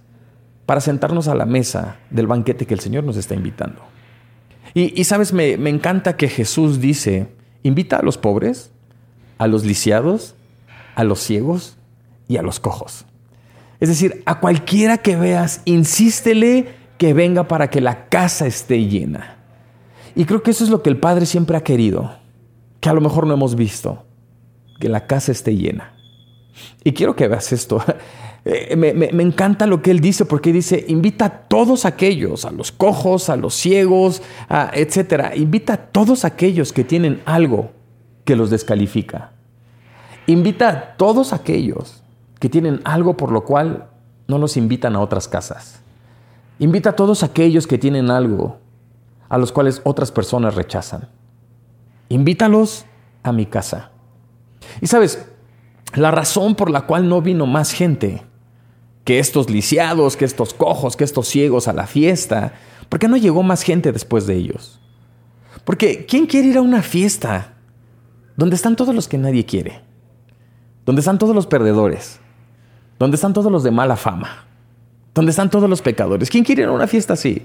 para 0.66 0.80
sentarnos 0.80 1.28
a 1.28 1.35
la 1.35 1.46
mesa 1.46 1.96
del 2.11 2.26
banquete 2.26 2.66
que 2.66 2.75
el 2.75 2.80
Señor 2.80 3.04
nos 3.04 3.16
está 3.16 3.35
invitando. 3.35 3.82
Y, 4.75 5.04
sabes, 5.04 5.32
me, 5.32 5.56
me 5.56 5.70
encanta 5.70 6.18
que 6.18 6.28
Jesús 6.28 6.80
dice, 6.80 7.28
invita 7.62 7.96
a 7.96 8.02
los 8.02 8.18
pobres, 8.18 8.73
a 9.38 9.46
los 9.46 9.64
lisiados, 9.64 10.35
a 10.94 11.04
los 11.04 11.20
ciegos 11.20 11.78
y 12.28 12.37
a 12.37 12.42
los 12.42 12.61
cojos. 12.61 13.06
Es 13.80 13.88
decir, 13.88 14.23
a 14.26 14.38
cualquiera 14.38 14.99
que 14.99 15.16
veas, 15.16 15.62
insístele 15.64 16.75
que 16.99 17.14
venga 17.14 17.49
para 17.49 17.70
que 17.70 17.80
la 17.80 18.08
casa 18.08 18.46
esté 18.46 18.87
llena. 18.87 19.37
Y 20.14 20.26
creo 20.26 20.42
que 20.42 20.50
eso 20.50 20.64
es 20.64 20.70
lo 20.70 20.82
que 20.82 20.90
el 20.90 20.99
Padre 20.99 21.25
siempre 21.25 21.56
ha 21.56 21.64
querido, 21.64 22.18
que 22.80 22.90
a 22.90 22.94
lo 22.94 23.00
mejor 23.00 23.26
no 23.26 23.35
hemos 23.35 23.54
visto, 23.54 24.04
que 24.78 24.88
la 24.88 25.06
casa 25.06 25.32
esté 25.32 25.56
llena. 25.56 25.94
Y 26.85 26.92
quiero 26.92 27.16
que 27.16 27.28
veas 27.28 27.52
esto. 27.52 27.82
Eh, 28.49 28.76
me, 28.76 29.23
encanta 29.25 29.67
lo 29.67 29.83
que 29.83 29.91
él 29.91 29.99
dice 29.99 30.25
porque 30.25 30.53
dice, 30.53 30.85
invita 30.87 31.25
a 31.25 31.31
todos 31.31 31.85
aquellos, 31.85 32.45
a 32.45 32.53
los 32.53 32.71
cojos, 32.71 33.29
a 33.29 33.35
los 33.35 33.55
ciegos, 33.55 34.23
etc. 34.73 35.35
Invita 35.35 35.73
a 35.73 35.76
todos 35.79 36.25
aquellos 36.25 36.73
que 36.73 36.85
tienen 36.85 37.21
algo 37.25 37.73
que 38.25 38.37
los 38.37 38.50
descalifica. 38.50 39.33
Invita 40.29 40.69
a 40.69 40.97
todos 40.97 41.33
aquellos 41.33 42.05
que 42.38 42.49
tienen 42.49 42.83
algo 42.85 43.17
por 43.17 43.33
lo 43.33 43.45
cual 43.45 43.88
no 44.29 44.38
los 44.38 44.57
invitan 44.57 44.95
a 44.95 45.00
otras 45.00 45.26
casas. 45.26 45.81
Invita 46.61 46.91
a 46.91 46.97
todos 46.97 47.25
aquellos 47.25 47.67
que 47.67 47.79
tienen 47.79 48.12
algo 48.12 48.59
a 49.29 49.38
los 49.38 49.50
cuales 49.50 49.81
otras 49.83 50.12
personas 50.12 50.55
rechazan. 50.55 51.09
Invítalos 52.09 52.87
a 53.25 53.33
mi 53.33 53.47
casa. 53.47 53.91
Y 54.81 54.87
sabes, 54.87 55.26
la 55.95 56.12
razón 56.12 56.55
por 56.55 56.71
la 56.71 56.83
cual 56.83 57.09
no 57.09 57.21
vino 57.23 57.47
más 57.47 57.73
gente 57.73 58.23
que 59.07 59.19
estos 59.19 59.49
lisiados, 59.49 60.19
que 60.19 60.27
estos 60.27 60.53
cojos, 60.53 60.97
que 60.97 61.05
estos 61.05 61.27
ciegos 61.27 61.67
a 61.67 61.73
la 61.73 61.87
fiesta, 61.87 62.53
¿por 62.91 62.99
qué 62.99 63.09
no 63.09 63.17
llegó 63.17 63.43
más 63.43 63.63
gente 63.63 63.91
después 63.91 64.27
de 64.27 64.35
ellos? 64.35 64.79
Porque 65.65 66.05
¿quién 66.05 66.27
quiere 66.27 66.49
ir 66.49 66.59
a 66.59 66.63
una 66.63 66.83
fiesta 66.83 67.55
donde 68.37 68.57
están 68.57 68.77
todos 68.77 68.95
los 68.95 69.09
que 69.09 69.17
nadie 69.17 69.47
quiere? 69.47 69.87
donde 70.87 71.01
están 71.01 71.19
todos 71.19 71.35
los 71.35 71.47
perdedores, 71.47 72.21
donde 72.99 73.17
están 73.17 73.35
todos 73.35 73.51
los 73.51 73.65
de 73.65 73.73
mala 73.73 73.97
fama, 73.97 74.47
donde 75.13 75.31
están 75.31 75.51
todos 75.51 75.69
los 75.69 75.83
pecadores. 75.83 76.31
¿Quién 76.31 76.45
quiere 76.45 76.63
ir 76.63 76.69
a 76.69 76.73
una 76.73 76.87
fiesta 76.87 77.15
así? 77.15 77.43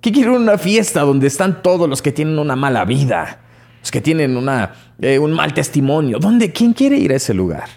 ¿Quién 0.00 0.14
quiere 0.14 0.30
ir 0.30 0.36
a 0.36 0.40
una 0.40 0.58
fiesta 0.58 1.02
donde 1.02 1.26
están 1.26 1.62
todos 1.62 1.88
los 1.88 2.00
que 2.00 2.12
tienen 2.12 2.38
una 2.38 2.56
mala 2.56 2.84
vida, 2.86 3.40
los 3.80 3.90
que 3.90 4.00
tienen 4.00 4.36
una, 4.36 4.72
eh, 4.98 5.18
un 5.18 5.32
mal 5.32 5.52
testimonio? 5.52 6.18
¿Dónde? 6.18 6.50
¿Quién 6.50 6.72
quiere 6.72 6.96
ir 6.96 7.12
a 7.12 7.16
ese 7.16 7.34
lugar? 7.34 7.68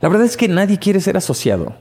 La 0.00 0.08
verdad 0.08 0.24
es 0.24 0.36
que 0.36 0.48
nadie 0.48 0.78
quiere 0.78 1.00
ser 1.00 1.18
asociado. 1.18 1.76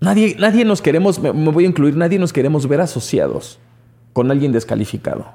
Nadie, 0.00 0.36
nadie 0.38 0.64
nos 0.64 0.80
queremos, 0.80 1.20
me 1.20 1.30
voy 1.30 1.64
a 1.64 1.68
incluir, 1.68 1.96
nadie 1.96 2.18
nos 2.18 2.32
queremos 2.32 2.66
ver 2.66 2.80
asociados 2.80 3.58
con 4.12 4.30
alguien 4.30 4.52
descalificado. 4.52 5.26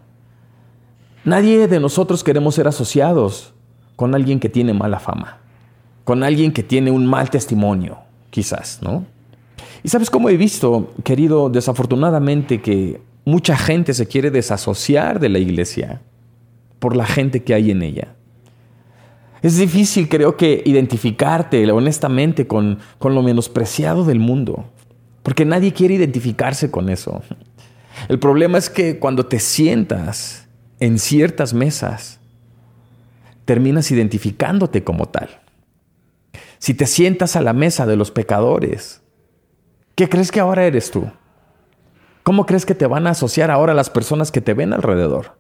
Nadie 1.24 1.67
de 1.67 1.79
nosotros 1.79 2.24
queremos 2.24 2.55
ser 2.55 2.67
asociados 2.67 3.53
con 3.95 4.13
alguien 4.13 4.39
que 4.39 4.50
tiene 4.50 4.74
mala 4.74 5.00
fama, 5.00 5.38
con 6.03 6.24
alguien 6.24 6.51
que 6.51 6.63
tiene 6.63 6.91
un 6.91 7.05
mal 7.05 7.29
testimonio, 7.29 8.00
quizás, 8.29 8.79
¿no? 8.81 9.05
Y 9.84 9.89
sabes 9.89 10.10
cómo 10.10 10.29
he 10.29 10.38
visto, 10.38 10.93
querido, 11.03 11.50
desafortunadamente 11.50 12.62
que 12.62 13.01
mucha 13.24 13.57
gente 13.57 13.93
se 13.93 14.07
quiere 14.07 14.31
desasociar 14.31 15.19
de 15.19 15.29
la 15.29 15.39
iglesia 15.39 16.01
por 16.79 16.95
la 16.95 17.05
gente 17.05 17.43
que 17.43 17.53
hay 17.53 17.72
en 17.72 17.81
ella. 17.81 18.15
Es 19.46 19.58
difícil, 19.58 20.10
creo 20.10 20.38
que, 20.38 20.64
identificarte 20.66 21.72
honestamente 21.72 22.48
con, 22.48 22.80
con 22.98 23.14
lo 23.14 23.22
menospreciado 23.22 24.04
del 24.04 24.18
mundo, 24.18 24.72
porque 25.22 25.46
nadie 25.46 25.72
quiere 25.72 25.94
identificarse 25.94 26.72
con 26.72 26.90
eso. 26.90 27.22
El 28.10 28.18
problema 28.18 28.58
es 28.58 28.72
que 28.72 28.98
cuando 28.98 29.28
te 29.28 29.38
sientas 29.38 30.48
en 30.80 30.98
ciertas 30.98 31.54
mesas, 31.54 32.20
terminas 33.46 33.92
identificándote 33.92 34.84
como 34.84 35.10
tal. 35.10 35.30
Si 36.58 36.74
te 36.74 36.88
sientas 36.88 37.36
a 37.36 37.42
la 37.42 37.54
mesa 37.54 37.86
de 37.86 37.98
los 37.98 38.10
pecadores, 38.10 39.04
¿qué 39.94 40.10
crees 40.10 40.32
que 40.32 40.40
ahora 40.40 40.66
eres 40.66 40.90
tú? 40.90 41.08
¿Cómo 42.24 42.48
crees 42.48 42.66
que 42.66 42.74
te 42.74 42.88
van 42.88 43.06
a 43.06 43.12
asociar 43.12 43.52
ahora 43.52 43.75
las 43.75 43.92
personas 43.92 44.32
que 44.32 44.42
te 44.42 44.56
ven 44.56 44.74
alrededor? 44.74 45.38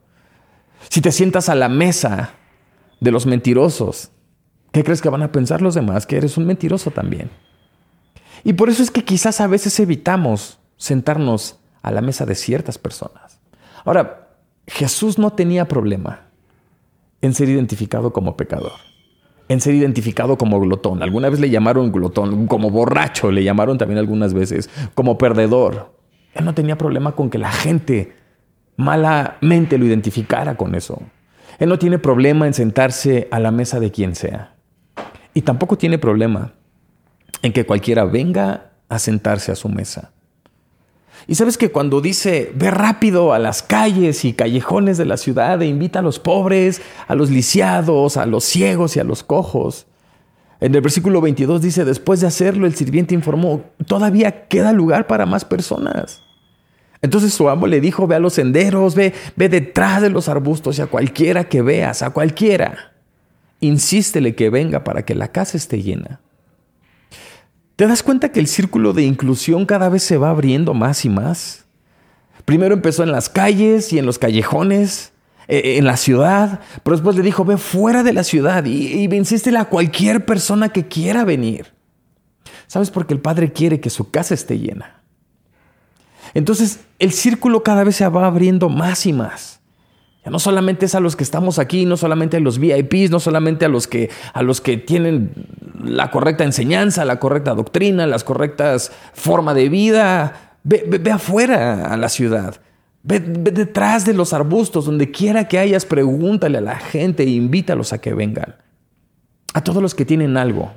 Si 0.89 1.01
te 1.01 1.11
sientas 1.11 1.49
a 1.49 1.55
la 1.55 1.69
mesa 1.69 2.35
de 2.99 3.11
los 3.11 3.25
mentirosos. 3.25 4.11
¿Qué 4.71 4.83
crees 4.83 5.01
que 5.01 5.09
van 5.09 5.23
a 5.23 5.31
pensar 5.31 5.61
los 5.61 5.75
demás? 5.75 6.05
Que 6.05 6.17
eres 6.17 6.37
un 6.37 6.45
mentiroso 6.45 6.91
también. 6.91 7.29
Y 8.43 8.53
por 8.53 8.69
eso 8.69 8.83
es 8.83 8.91
que 8.91 9.03
quizás 9.03 9.41
a 9.41 9.47
veces 9.47 9.79
evitamos 9.79 10.59
sentarnos 10.77 11.59
a 11.81 11.91
la 11.91 12.01
mesa 12.01 12.25
de 12.25 12.35
ciertas 12.35 12.77
personas. 12.77 13.39
Ahora, 13.85 14.29
Jesús 14.67 15.17
no 15.17 15.33
tenía 15.33 15.67
problema 15.67 16.27
en 17.21 17.33
ser 17.33 17.49
identificado 17.49 18.11
como 18.11 18.35
pecador, 18.35 18.73
en 19.47 19.61
ser 19.61 19.75
identificado 19.75 20.37
como 20.37 20.59
glotón. 20.59 21.03
Alguna 21.03 21.29
vez 21.29 21.39
le 21.39 21.49
llamaron 21.49 21.91
glotón, 21.91 22.47
como 22.47 22.69
borracho 22.69 23.31
le 23.31 23.43
llamaron 23.43 23.77
también 23.77 23.99
algunas 23.99 24.33
veces, 24.33 24.69
como 24.93 25.17
perdedor. 25.17 25.93
Él 26.33 26.45
no 26.45 26.53
tenía 26.53 26.77
problema 26.77 27.13
con 27.13 27.29
que 27.29 27.37
la 27.37 27.51
gente 27.51 28.15
malamente 28.77 29.77
lo 29.77 29.85
identificara 29.85 30.55
con 30.55 30.75
eso. 30.75 31.01
Él 31.59 31.69
no 31.69 31.79
tiene 31.79 31.99
problema 31.99 32.47
en 32.47 32.53
sentarse 32.53 33.27
a 33.31 33.39
la 33.39 33.51
mesa 33.51 33.79
de 33.79 33.91
quien 33.91 34.15
sea. 34.15 34.55
Y 35.33 35.41
tampoco 35.41 35.77
tiene 35.77 35.97
problema 35.97 36.53
en 37.41 37.53
que 37.53 37.65
cualquiera 37.65 38.05
venga 38.05 38.71
a 38.89 38.99
sentarse 38.99 39.51
a 39.51 39.55
su 39.55 39.69
mesa. 39.69 40.11
Y 41.27 41.35
sabes 41.35 41.57
que 41.57 41.71
cuando 41.71 42.01
dice, 42.01 42.51
ve 42.55 42.69
rápido 42.69 43.33
a 43.33 43.39
las 43.39 43.63
calles 43.63 44.25
y 44.25 44.33
callejones 44.33 44.97
de 44.97 45.05
la 45.05 45.17
ciudad 45.17 45.61
e 45.61 45.67
invita 45.67 45.99
a 45.99 46.03
los 46.03 46.19
pobres, 46.19 46.81
a 47.07 47.15
los 47.15 47.29
lisiados, 47.31 48.17
a 48.17 48.25
los 48.25 48.43
ciegos 48.43 48.95
y 48.95 48.99
a 48.99 49.03
los 49.03 49.23
cojos. 49.23 49.87
En 50.59 50.75
el 50.75 50.81
versículo 50.81 51.21
22 51.21 51.61
dice, 51.61 51.83
después 51.83 52.21
de 52.21 52.27
hacerlo, 52.27 52.67
el 52.67 52.75
sirviente 52.75 53.15
informó, 53.15 53.63
todavía 53.87 54.47
queda 54.47 54.71
lugar 54.71 55.07
para 55.07 55.25
más 55.25 55.45
personas. 55.45 56.24
Entonces 57.05 57.35
su 57.35 57.47
amo 57.49 57.67
le 57.67 57.81
dijo, 57.81 58.07
ve 58.07 58.15
a 58.15 58.19
los 58.19 58.33
senderos, 58.33 58.95
ve, 58.95 59.13
ve 59.35 59.47
detrás 59.47 60.01
de 60.01 60.09
los 60.09 60.27
arbustos 60.27 60.79
y 60.79 60.81
a 60.81 60.87
cualquiera 60.87 61.43
que 61.43 61.61
veas, 61.61 62.01
a 62.01 62.09
cualquiera, 62.09 62.93
insístele 63.59 64.33
que 64.33 64.49
venga 64.49 64.83
para 64.83 65.05
que 65.05 65.13
la 65.13 65.27
casa 65.27 65.55
esté 65.55 65.83
llena. 65.83 66.19
¿Te 67.75 67.85
das 67.85 68.01
cuenta 68.01 68.29
que 68.29 68.39
el 68.39 68.47
círculo 68.47 68.91
de 68.93 69.03
inclusión 69.03 69.67
cada 69.67 69.87
vez 69.87 70.01
se 70.01 70.17
va 70.17 70.31
abriendo 70.31 70.73
más 70.73 71.05
y 71.05 71.09
más? 71.09 71.65
Primero 72.43 72.73
empezó 72.73 73.03
en 73.03 73.11
las 73.11 73.29
calles 73.29 73.93
y 73.93 73.99
en 73.99 74.07
los 74.07 74.17
callejones, 74.17 75.11
eh, 75.47 75.61
eh, 75.63 75.77
en 75.77 75.85
la 75.85 75.97
ciudad, 75.97 76.61
pero 76.81 76.95
después 76.95 77.15
le 77.15 77.21
dijo, 77.21 77.45
ve 77.45 77.57
fuera 77.57 78.01
de 78.01 78.13
la 78.13 78.23
ciudad 78.23 78.65
y, 78.65 78.93
y 78.93 79.03
insístele 79.15 79.59
a 79.59 79.65
cualquier 79.65 80.25
persona 80.25 80.69
que 80.69 80.87
quiera 80.87 81.23
venir. 81.23 81.67
¿Sabes? 82.65 82.89
Porque 82.89 83.13
el 83.13 83.19
Padre 83.19 83.51
quiere 83.51 83.79
que 83.79 83.91
su 83.91 84.09
casa 84.09 84.33
esté 84.33 84.57
llena. 84.57 85.04
Entonces 86.35 86.81
el 86.99 87.13
círculo 87.13 87.63
cada 87.63 87.83
vez 87.83 87.95
se 87.95 88.07
va 88.07 88.27
abriendo 88.27 88.69
más 88.69 89.07
y 89.07 89.13
más. 89.13 89.61
Ya 90.23 90.31
no 90.31 90.37
solamente 90.37 90.85
es 90.85 90.93
a 90.93 90.99
los 90.99 91.15
que 91.15 91.23
estamos 91.23 91.59
aquí, 91.59 91.85
no 91.85 91.97
solamente 91.97 92.37
a 92.37 92.39
los 92.39 92.59
VIPs, 92.59 93.09
no 93.09 93.19
solamente 93.19 93.63
a 93.65 93.69
los 93.69 93.87
que, 93.87 94.09
a 94.33 94.43
los 94.43 94.59
que 94.59 94.77
tienen 94.77 95.31
la 95.83 96.11
correcta 96.11 96.43
enseñanza, 96.43 97.05
la 97.05 97.19
correcta 97.19 97.53
doctrina, 97.53 98.05
las 98.05 98.23
correctas 98.23 98.91
formas 99.13 99.55
de 99.55 99.69
vida. 99.69 100.57
Ve, 100.63 101.11
afuera 101.11 101.93
a 101.93 101.95
la 101.95 102.09
ciudad. 102.09 102.59
Ve, 103.03 103.19
detrás 103.19 104.03
de 104.03 104.13
los 104.13 104.33
arbustos, 104.33 104.85
donde 104.85 105.11
quiera 105.11 105.47
que 105.47 105.59
hayas, 105.59 105.85
pregúntale 105.85 106.57
a 106.57 106.61
la 106.61 106.79
gente 106.79 107.23
e 107.23 107.29
invítalos 107.29 107.93
a 107.93 107.99
que 107.99 108.13
vengan. 108.13 108.55
A 109.53 109.63
todos 109.63 109.81
los 109.81 109.95
que 109.95 110.05
tienen 110.05 110.35
algo 110.37 110.73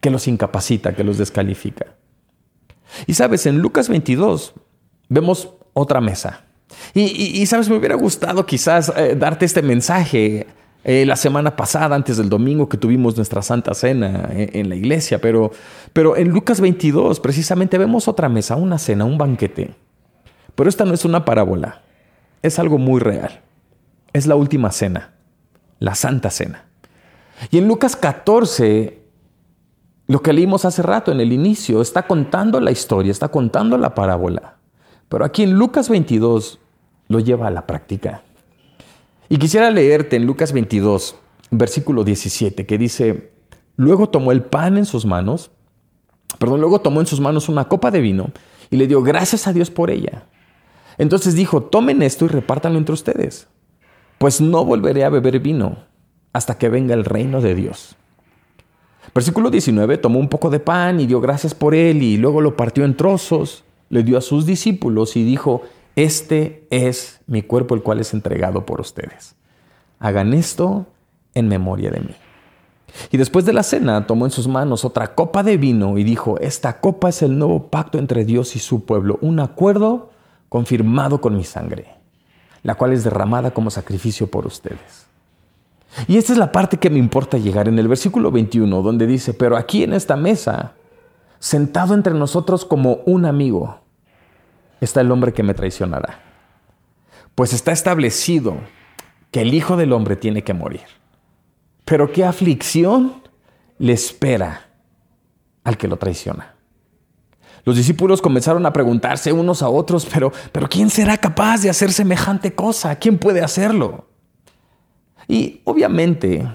que 0.00 0.10
los 0.10 0.26
incapacita, 0.26 0.94
que 0.94 1.04
los 1.04 1.18
descalifica. 1.18 1.86
Y 3.06 3.14
sabes, 3.14 3.46
en 3.46 3.58
Lucas 3.58 3.88
22 3.88 4.54
vemos 5.08 5.50
otra 5.72 6.00
mesa. 6.00 6.44
Y, 6.94 7.44
sabes, 7.46 7.68
me 7.68 7.76
hubiera 7.76 7.94
gustado 7.94 8.46
quizás 8.46 8.92
eh, 8.96 9.14
darte 9.16 9.44
este 9.44 9.62
mensaje 9.62 10.46
eh, 10.82 11.06
la 11.06 11.16
semana 11.16 11.56
pasada, 11.56 11.96
antes 11.96 12.16
del 12.16 12.28
domingo 12.28 12.68
que 12.68 12.76
tuvimos 12.76 13.16
nuestra 13.16 13.42
Santa 13.42 13.74
Cena 13.74 14.28
en, 14.30 14.40
eh, 14.40 14.50
en, 14.54 14.68
la 14.68 14.74
iglesia, 14.74 15.20
pero, 15.20 15.50
pero 15.92 16.16
en 16.16 16.28
Lucas 16.28 16.60
22 16.60 17.20
precisamente 17.20 17.78
vemos 17.78 18.06
otra 18.06 18.28
mesa, 18.28 18.56
una 18.56 18.78
cena, 18.78 19.04
un 19.04 19.16
banquete. 19.16 19.74
Pero 20.54 20.68
esta 20.68 20.84
no 20.84 20.94
es 20.94 21.04
una 21.04 21.24
parábola, 21.24 21.82
es 22.42 22.58
algo 22.58 22.78
muy 22.78 23.00
real. 23.00 23.40
Es 24.12 24.26
la 24.26 24.36
última 24.36 24.70
cena, 24.70 25.14
la 25.80 25.94
Santa 25.94 26.30
Cena. 26.30 26.66
Y 27.50 27.58
en 27.58 27.66
Lucas 27.66 27.96
14, 27.96 29.03
lo 30.06 30.22
que 30.22 30.32
leímos 30.32 30.64
hace 30.64 30.82
rato 30.82 31.12
en 31.12 31.20
el 31.20 31.32
inicio, 31.32 31.80
está 31.80 32.06
contando 32.06 32.60
la 32.60 32.70
historia, 32.70 33.10
está 33.10 33.28
contando 33.28 33.78
la 33.78 33.94
parábola. 33.94 34.56
Pero 35.08 35.24
aquí 35.24 35.42
en 35.42 35.54
Lucas 35.54 35.88
22 35.88 36.58
lo 37.08 37.20
lleva 37.20 37.46
a 37.46 37.50
la 37.50 37.66
práctica. 37.66 38.22
Y 39.28 39.38
quisiera 39.38 39.70
leerte 39.70 40.16
en 40.16 40.26
Lucas 40.26 40.52
22, 40.52 41.16
versículo 41.50 42.04
17, 42.04 42.66
que 42.66 42.78
dice, 42.78 43.32
luego 43.76 44.10
tomó 44.10 44.32
el 44.32 44.42
pan 44.42 44.76
en 44.76 44.84
sus 44.84 45.06
manos, 45.06 45.50
perdón, 46.38 46.60
luego 46.60 46.80
tomó 46.80 47.00
en 47.00 47.06
sus 47.06 47.20
manos 47.20 47.48
una 47.48 47.68
copa 47.68 47.90
de 47.90 48.00
vino 48.00 48.30
y 48.70 48.76
le 48.76 48.86
dio 48.86 49.02
gracias 49.02 49.46
a 49.46 49.52
Dios 49.52 49.70
por 49.70 49.90
ella. 49.90 50.24
Entonces 50.98 51.34
dijo, 51.34 51.62
tomen 51.62 52.02
esto 52.02 52.26
y 52.26 52.28
repártanlo 52.28 52.78
entre 52.78 52.92
ustedes, 52.92 53.48
pues 54.18 54.40
no 54.40 54.64
volveré 54.64 55.04
a 55.04 55.08
beber 55.08 55.40
vino 55.40 55.78
hasta 56.32 56.58
que 56.58 56.68
venga 56.68 56.94
el 56.94 57.04
reino 57.04 57.40
de 57.40 57.54
Dios. 57.54 57.96
Versículo 59.12 59.50
19, 59.50 59.98
tomó 59.98 60.18
un 60.18 60.28
poco 60.28 60.50
de 60.50 60.60
pan 60.60 61.00
y 61.00 61.06
dio 61.06 61.20
gracias 61.20 61.54
por 61.54 61.74
él 61.74 62.02
y 62.02 62.16
luego 62.16 62.40
lo 62.40 62.56
partió 62.56 62.84
en 62.84 62.96
trozos 62.96 63.64
le 63.94 64.02
dio 64.02 64.18
a 64.18 64.22
sus 64.22 64.46
discípulos 64.46 65.16
y 65.16 65.24
dijo, 65.24 65.62
este 65.96 66.66
es 66.70 67.20
mi 67.26 67.42
cuerpo 67.42 67.74
el 67.74 67.82
cual 67.82 68.00
es 68.00 68.12
entregado 68.12 68.66
por 68.66 68.80
ustedes. 68.80 69.36
Hagan 70.00 70.34
esto 70.34 70.86
en 71.34 71.46
memoria 71.46 71.90
de 71.90 72.00
mí. 72.00 72.14
Y 73.10 73.16
después 73.16 73.44
de 73.44 73.52
la 73.52 73.62
cena 73.62 74.06
tomó 74.06 74.24
en 74.24 74.30
sus 74.30 74.48
manos 74.48 74.84
otra 74.84 75.14
copa 75.14 75.42
de 75.42 75.56
vino 75.56 75.96
y 75.96 76.04
dijo, 76.04 76.38
esta 76.40 76.80
copa 76.80 77.08
es 77.08 77.22
el 77.22 77.38
nuevo 77.38 77.68
pacto 77.68 77.98
entre 77.98 78.24
Dios 78.24 78.56
y 78.56 78.58
su 78.58 78.84
pueblo, 78.84 79.18
un 79.20 79.40
acuerdo 79.40 80.10
confirmado 80.48 81.20
con 81.20 81.36
mi 81.36 81.44
sangre, 81.44 81.94
la 82.62 82.74
cual 82.74 82.92
es 82.92 83.04
derramada 83.04 83.52
como 83.52 83.70
sacrificio 83.70 84.28
por 84.28 84.46
ustedes. 84.46 85.06
Y 86.08 86.16
esta 86.16 86.32
es 86.32 86.38
la 86.38 86.52
parte 86.52 86.78
que 86.78 86.90
me 86.90 86.98
importa 86.98 87.38
llegar 87.38 87.68
en 87.68 87.78
el 87.78 87.88
versículo 87.88 88.30
21, 88.30 88.82
donde 88.82 89.06
dice, 89.06 89.34
pero 89.34 89.56
aquí 89.56 89.84
en 89.84 89.92
esta 89.92 90.16
mesa, 90.16 90.72
sentado 91.38 91.94
entre 91.94 92.14
nosotros 92.14 92.64
como 92.64 93.00
un 93.06 93.24
amigo, 93.26 93.80
está 94.80 95.00
el 95.00 95.10
hombre 95.10 95.32
que 95.32 95.42
me 95.42 95.54
traicionará. 95.54 96.20
Pues 97.34 97.52
está 97.52 97.72
establecido 97.72 98.56
que 99.30 99.42
el 99.42 99.54
Hijo 99.54 99.76
del 99.76 99.92
Hombre 99.92 100.16
tiene 100.16 100.44
que 100.44 100.54
morir. 100.54 100.82
Pero 101.84 102.12
qué 102.12 102.24
aflicción 102.24 103.22
le 103.78 103.92
espera 103.92 104.68
al 105.64 105.76
que 105.76 105.88
lo 105.88 105.96
traiciona. 105.96 106.54
Los 107.64 107.76
discípulos 107.76 108.20
comenzaron 108.20 108.64
a 108.66 108.72
preguntarse 108.72 109.32
unos 109.32 109.62
a 109.62 109.68
otros, 109.68 110.06
pero, 110.12 110.32
pero 110.52 110.68
¿quién 110.68 110.90
será 110.90 111.16
capaz 111.16 111.62
de 111.62 111.70
hacer 111.70 111.92
semejante 111.92 112.54
cosa? 112.54 112.96
¿Quién 112.96 113.18
puede 113.18 113.42
hacerlo? 113.42 114.06
Y 115.28 115.60
obviamente 115.64 116.46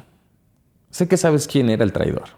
Sé 0.91 1.07
que 1.07 1.17
sabes 1.17 1.47
quién 1.47 1.69
era 1.69 1.83
el 1.83 1.93
traidor. 1.93 2.29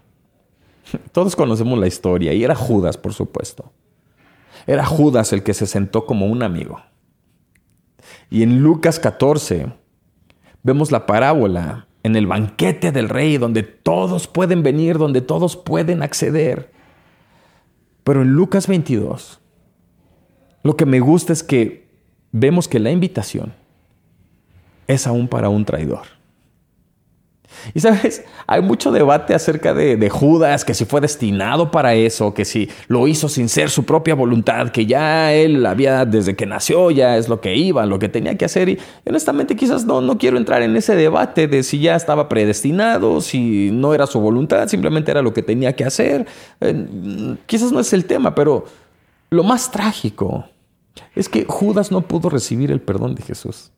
Todos 1.12 1.36
conocemos 1.36 1.78
la 1.78 1.86
historia 1.86 2.32
y 2.32 2.44
era 2.44 2.54
Judas, 2.54 2.98
por 2.98 3.14
supuesto. 3.14 3.72
Era 4.66 4.84
Judas 4.84 5.32
el 5.32 5.42
que 5.42 5.54
se 5.54 5.66
sentó 5.66 6.06
como 6.06 6.26
un 6.26 6.42
amigo. 6.42 6.80
Y 8.30 8.42
en 8.42 8.62
Lucas 8.62 8.98
14 9.00 9.72
vemos 10.62 10.92
la 10.92 11.06
parábola 11.06 11.88
en 12.02 12.16
el 12.16 12.26
banquete 12.26 12.92
del 12.92 13.08
rey, 13.08 13.38
donde 13.38 13.62
todos 13.62 14.26
pueden 14.26 14.62
venir, 14.62 14.98
donde 14.98 15.20
todos 15.20 15.56
pueden 15.56 16.02
acceder. 16.02 16.72
Pero 18.04 18.22
en 18.22 18.32
Lucas 18.32 18.66
22, 18.66 19.40
lo 20.62 20.76
que 20.76 20.86
me 20.86 21.00
gusta 21.00 21.32
es 21.32 21.42
que 21.42 21.88
vemos 22.32 22.68
que 22.68 22.80
la 22.80 22.90
invitación 22.90 23.54
es 24.88 25.06
aún 25.06 25.28
para 25.28 25.48
un 25.48 25.64
traidor. 25.64 26.21
Y 27.74 27.80
sabes, 27.80 28.24
hay 28.46 28.62
mucho 28.62 28.92
debate 28.92 29.34
acerca 29.34 29.74
de, 29.74 30.10
Judas, 30.10 30.64
que 30.64 30.74
si 30.74 30.84
fue 30.84 31.00
destinado 31.00 31.70
para 31.70 31.94
eso, 31.94 32.34
que 32.34 32.44
si 32.44 32.68
lo 32.88 33.08
hizo 33.08 33.28
sin 33.28 33.48
ser 33.48 33.70
su 33.70 33.84
propia 33.84 34.14
voluntad, 34.14 34.70
que 34.70 34.86
ya 34.86 35.32
él 35.32 35.64
había, 35.64 36.04
desde 36.04 36.36
que 36.36 36.46
nació, 36.46 36.90
ya 36.90 37.16
es 37.16 37.28
lo 37.28 37.40
que 37.40 37.54
iba, 37.56 37.86
lo 37.86 37.98
que 37.98 38.08
tenía 38.08 38.36
que 38.36 38.44
hacer. 38.44 38.68
Y 38.68 38.78
honestamente 39.06 39.56
quizás 39.56 39.84
no, 39.84 40.00
no 40.00 40.18
quiero 40.18 40.36
entrar 40.36 40.62
en 40.62 40.76
ese 40.76 40.94
debate 40.96 41.48
de 41.48 41.62
si 41.62 41.80
ya 41.80 41.96
estaba 41.96 42.28
predestinado, 42.28 43.20
si 43.20 43.70
no 43.72 43.94
era 43.94 44.06
su 44.06 44.20
voluntad, 44.20 44.68
simplemente 44.68 45.10
era 45.10 45.22
lo 45.22 45.32
que 45.32 45.42
tenía 45.42 45.74
que 45.74 45.84
hacer. 45.84 46.26
Eh, 46.60 47.36
quizás 47.46 47.72
no 47.72 47.80
es 47.80 47.92
el 47.92 48.04
tema, 48.04 48.34
pero 48.34 48.64
lo 49.30 49.44
más 49.44 49.70
trágico 49.70 50.44
es 51.14 51.28
que 51.28 51.44
Judas 51.48 51.90
no 51.90 52.02
pudo 52.02 52.28
recibir 52.28 52.70
el 52.70 52.80
perdón 52.80 53.14
de 53.14 53.22
Jesús. 53.22 53.70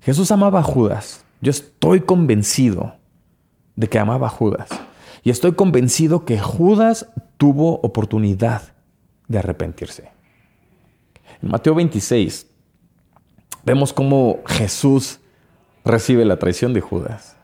Jesús 0.00 0.30
amaba 0.30 0.60
a 0.60 0.62
Judas. 0.62 1.24
Yo 1.40 1.50
estoy 1.50 2.00
convencido 2.00 2.94
de 3.76 3.88
que 3.88 3.98
amaba 3.98 4.26
a 4.26 4.30
Judas. 4.30 4.68
Y 5.22 5.30
estoy 5.30 5.52
convencido 5.52 6.24
que 6.24 6.38
Judas 6.38 7.08
tuvo 7.36 7.80
oportunidad 7.80 8.62
de 9.28 9.38
arrepentirse. 9.38 10.10
En 11.42 11.50
Mateo 11.50 11.74
26 11.74 12.46
vemos 13.64 13.92
cómo 13.92 14.40
Jesús 14.46 15.20
recibe 15.84 16.24
la 16.24 16.38
traición 16.38 16.74
de 16.74 16.80
Judas. 16.80 17.36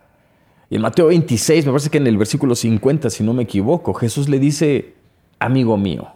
Y 0.69 0.77
en 0.77 0.83
Mateo 0.83 1.07
26, 1.07 1.65
me 1.65 1.73
parece 1.73 1.91
que 1.91 1.99
en 1.99 2.07
el 2.07 2.19
versículo 2.19 2.55
50, 2.55 3.09
si 3.11 3.23
no 3.23 3.33
me 3.33 3.45
equivoco, 3.45 3.95
Jesús 3.95 4.29
le 4.29 4.39
dice, 4.39 4.95
amigo 5.39 5.77
mío, 5.77 6.09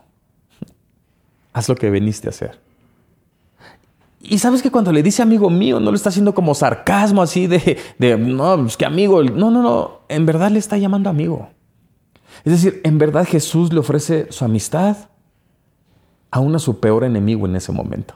haz 1.53 1.69
lo 1.69 1.77
que 1.77 1.89
veniste 1.89 2.29
a 2.29 2.31
hacer. 2.31 2.59
Y 4.23 4.39
sabes 4.39 4.63
que 4.63 4.71
cuando 4.71 4.93
le 4.93 5.03
dice 5.03 5.23
amigo 5.23 5.49
mío, 5.49 5.81
no 5.81 5.91
lo 5.91 5.97
está 5.97 6.11
haciendo 6.11 6.35
como 6.35 6.55
sarcasmo 6.55 7.23
así 7.23 7.47
de, 7.47 7.79
de 7.99 8.19
no, 8.19 8.55
es 8.55 8.61
pues 8.61 8.77
que 8.77 8.85
amigo, 8.85 9.23
no, 9.23 9.51
no, 9.51 9.63
no, 9.63 10.01
en 10.09 10.27
verdad 10.27 10.51
le 10.51 10.59
está 10.59 10.77
llamando 10.77 11.09
amigo. 11.09 11.49
Es 12.45 12.53
decir, 12.53 12.81
en 12.85 12.99
verdad 12.99 13.27
Jesús 13.27 13.73
le 13.73 13.81
ofrece 13.81 14.31
su 14.31 14.45
amistad 14.45 14.97
aún 16.31 16.55
a 16.55 16.59
su 16.59 16.81
peor 16.81 17.05
enemigo 17.05 17.47
en 17.47 17.57
ese 17.57 17.73
momento. 17.73 18.15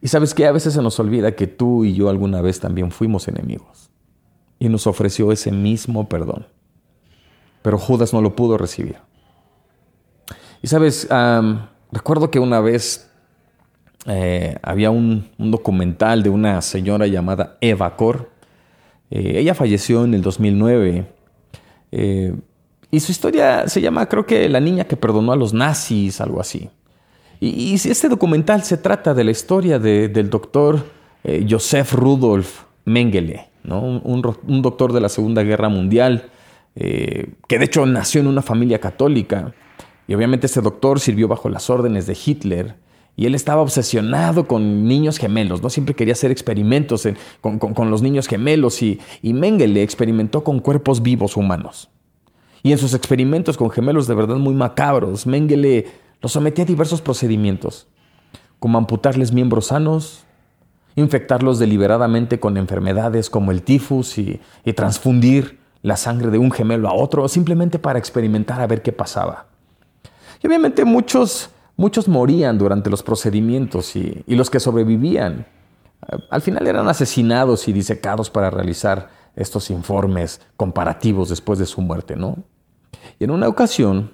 Y 0.00 0.08
sabes 0.08 0.34
que 0.34 0.46
a 0.46 0.52
veces 0.52 0.74
se 0.74 0.82
nos 0.82 0.98
olvida 0.98 1.32
que 1.32 1.46
tú 1.46 1.84
y 1.84 1.94
yo 1.94 2.08
alguna 2.08 2.42
vez 2.42 2.60
también 2.60 2.90
fuimos 2.90 3.28
enemigos. 3.28 3.90
Y 4.58 4.68
nos 4.68 4.86
ofreció 4.86 5.32
ese 5.32 5.50
mismo 5.50 6.08
perdón. 6.08 6.46
Pero 7.62 7.78
Judas 7.78 8.12
no 8.12 8.20
lo 8.20 8.36
pudo 8.36 8.58
recibir. 8.58 8.96
Y 10.60 10.66
sabes, 10.66 11.08
recuerdo 11.90 12.30
que 12.30 12.38
una 12.38 12.60
vez 12.60 13.10
eh, 14.06 14.56
había 14.62 14.90
un, 14.90 15.30
documental 15.38 16.22
de 16.22 16.28
una 16.28 16.60
señora 16.62 17.06
llamada 17.06 17.56
Eva 17.60 17.96
Cor. 17.96 18.30
Eh, 19.10 19.34
ella 19.36 19.54
falleció 19.54 20.04
en 20.04 20.14
el 20.14 20.22
2009. 20.22 21.06
Eh, 21.92 22.34
y 22.90 23.00
su 23.00 23.12
historia 23.12 23.66
se 23.68 23.80
llama, 23.80 24.06
creo 24.06 24.26
que, 24.26 24.48
La 24.48 24.60
niña 24.60 24.84
que 24.84 24.96
perdonó 24.96 25.32
a 25.32 25.36
los 25.36 25.54
nazis, 25.54 26.20
algo 26.20 26.40
así. 26.40 26.68
Y, 27.40 27.74
este 27.74 28.08
documental 28.08 28.62
se 28.62 28.76
trata 28.76 29.14
de 29.14 29.24
la 29.24 29.30
historia 29.30 29.78
del 29.78 30.30
doctor 30.30 30.84
Joseph 31.48 31.92
Rudolf 31.92 32.62
Mengele, 32.84 33.48
un, 33.68 34.62
doctor 34.62 34.92
de 34.92 35.00
la 35.00 35.08
Segunda 35.08 35.42
Guerra 35.42 35.68
Mundial, 35.68 36.30
que 36.74 37.58
de 37.58 37.64
hecho 37.64 37.84
nació 37.86 38.20
en 38.20 38.28
una 38.28 38.40
familia 38.40 38.78
católica. 38.78 39.52
Y 40.06 40.14
obviamente 40.14 40.46
este 40.46 40.60
doctor 40.60 41.00
sirvió 41.00 41.28
bajo 41.28 41.48
las 41.48 41.68
órdenes 41.68 42.06
de 42.06 42.16
Hitler 42.24 42.76
y 43.16 43.26
él 43.26 43.34
estaba 43.34 43.62
obsesionado 43.62 44.48
con 44.48 44.86
niños 44.86 45.18
gemelos, 45.18 45.62
¿no? 45.62 45.70
Siempre 45.70 45.94
quería 45.94 46.14
hacer 46.14 46.30
experimentos 46.30 47.06
con, 47.40 47.90
los 47.90 48.02
niños 48.02 48.26
gemelos 48.26 48.82
y, 48.82 49.00
y 49.22 49.32
Mengele 49.32 49.82
experimentó 49.82 50.42
con 50.42 50.58
cuerpos 50.58 51.02
vivos 51.02 51.36
humanos. 51.36 51.90
Y 52.62 52.72
en 52.72 52.78
sus 52.78 52.94
experimentos 52.94 53.56
con 53.56 53.70
gemelos 53.70 54.08
de 54.08 54.14
verdad 54.14 54.36
muy 54.36 54.54
macabros, 54.54 55.26
Mengele 55.26 55.86
los 56.20 56.32
sometía 56.32 56.64
a 56.64 56.66
diversos 56.66 57.02
procedimientos, 57.02 57.86
como 58.58 58.78
amputarles 58.78 59.32
miembros 59.32 59.66
sanos, 59.66 60.24
infectarlos 60.96 61.58
deliberadamente 61.58 62.40
con 62.40 62.56
enfermedades 62.56 63.30
como 63.30 63.52
el 63.52 63.62
tifus 63.62 64.18
y, 64.18 64.40
y 64.64 64.72
transfundir 64.72 65.60
la 65.82 65.96
sangre 65.96 66.30
de 66.30 66.38
un 66.38 66.50
gemelo 66.50 66.88
a 66.88 66.94
otro, 66.94 67.28
simplemente 67.28 67.78
para 67.78 67.98
experimentar 67.98 68.60
a 68.60 68.66
ver 68.66 68.82
qué 68.82 68.90
pasaba. 68.90 69.46
Y 70.42 70.46
obviamente 70.46 70.84
muchos 70.84 71.50
Muchos 71.76 72.08
morían 72.08 72.56
durante 72.58 72.90
los 72.90 73.02
procedimientos 73.02 73.96
y, 73.96 74.22
los 74.28 74.50
que 74.50 74.60
sobrevivían 74.60 75.46
al 76.30 76.42
final 76.42 76.66
eran 76.66 76.86
asesinados 76.88 77.66
y 77.66 77.72
disecados 77.72 78.28
para 78.28 78.50
realizar 78.50 79.08
estos 79.36 79.70
informes 79.70 80.40
comparativos 80.56 81.30
después 81.30 81.58
de 81.58 81.66
su 81.66 81.80
muerte, 81.80 82.14
¿no? 82.14 82.36
Y 83.18 83.24
en 83.24 83.30
una 83.30 83.48
ocasión 83.48 84.12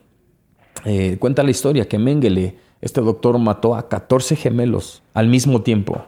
eh, 0.85 1.17
cuenta 1.19 1.43
la 1.43 1.51
historia 1.51 1.89
que 1.89 1.99
Mengele, 1.99 2.59
este 2.81 3.01
doctor, 3.01 3.39
mató 3.39 3.75
a 3.75 3.89
14 3.89 4.37
gemelos 4.37 5.03
al 5.13 5.29
mismo 5.29 5.63
tiempo, 5.63 6.05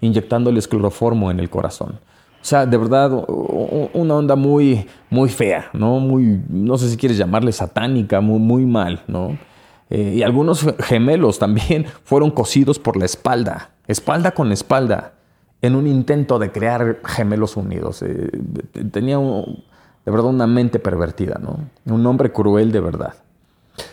inyectándoles 0.00 0.68
cloroformo 0.68 1.30
en 1.30 1.40
el 1.40 1.50
corazón. 1.50 1.98
O 2.40 2.44
sea, 2.44 2.66
de 2.66 2.76
verdad, 2.76 3.10
una 3.94 4.14
onda 4.16 4.36
muy, 4.36 4.86
muy 5.10 5.28
fea, 5.28 5.70
¿no? 5.72 6.00
Muy, 6.00 6.42
no 6.48 6.76
sé 6.76 6.88
si 6.88 6.96
quieres 6.96 7.16
llamarle 7.16 7.52
satánica, 7.52 8.20
muy, 8.20 8.40
muy 8.40 8.66
mal, 8.66 9.02
¿no? 9.06 9.38
Eh, 9.94 10.14
y 10.16 10.22
algunos 10.22 10.66
gemelos 10.78 11.38
también 11.38 11.84
fueron 12.04 12.30
cosidos 12.30 12.78
por 12.78 12.96
la 12.96 13.04
espalda, 13.04 13.72
espalda 13.86 14.30
con 14.30 14.50
espalda, 14.50 15.12
en 15.60 15.76
un 15.76 15.86
intento 15.86 16.38
de 16.38 16.50
crear 16.50 17.00
gemelos 17.04 17.58
unidos. 17.58 18.00
Eh, 18.00 18.30
tenía 18.90 19.18
de 19.18 20.10
verdad 20.10 20.30
una 20.30 20.46
mente 20.46 20.78
pervertida, 20.78 21.38
¿no? 21.38 21.58
Un 21.84 22.06
hombre 22.06 22.32
cruel 22.32 22.72
de 22.72 22.80
verdad. 22.80 23.16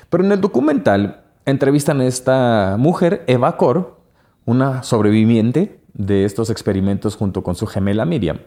Pero 0.09 0.23
en 0.23 0.31
el 0.31 0.39
documental 0.39 1.25
entrevistan 1.45 1.99
a 1.99 2.05
esta 2.05 2.77
mujer, 2.79 3.25
Eva 3.27 3.57
Cor, 3.57 3.97
una 4.45 4.83
sobreviviente 4.83 5.81
de 5.93 6.23
estos 6.23 6.49
experimentos 6.49 7.17
junto 7.17 7.43
con 7.43 7.55
su 7.55 7.67
gemela 7.67 8.05
Miriam. 8.05 8.39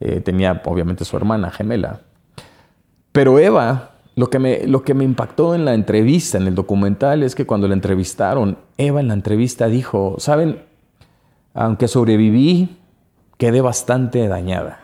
Eh, 0.00 0.20
tenía 0.20 0.60
obviamente 0.66 1.06
su 1.06 1.16
hermana 1.16 1.50
gemela. 1.50 2.02
Pero 3.12 3.38
Eva 3.38 3.92
lo 4.18 4.30
que, 4.30 4.40
me, 4.40 4.66
lo 4.66 4.82
que 4.82 4.94
me 4.94 5.04
impactó 5.04 5.54
en 5.54 5.64
la 5.64 5.74
entrevista, 5.74 6.38
en 6.38 6.48
el 6.48 6.56
documental, 6.56 7.22
es 7.22 7.36
que 7.36 7.46
cuando 7.46 7.68
la 7.68 7.74
entrevistaron, 7.74 8.58
Eva 8.76 8.98
en 8.98 9.06
la 9.06 9.14
entrevista 9.14 9.68
dijo, 9.68 10.16
saben, 10.18 10.64
aunque 11.54 11.86
sobreviví, 11.86 12.78
quedé 13.36 13.60
bastante 13.60 14.26
dañada. 14.26 14.80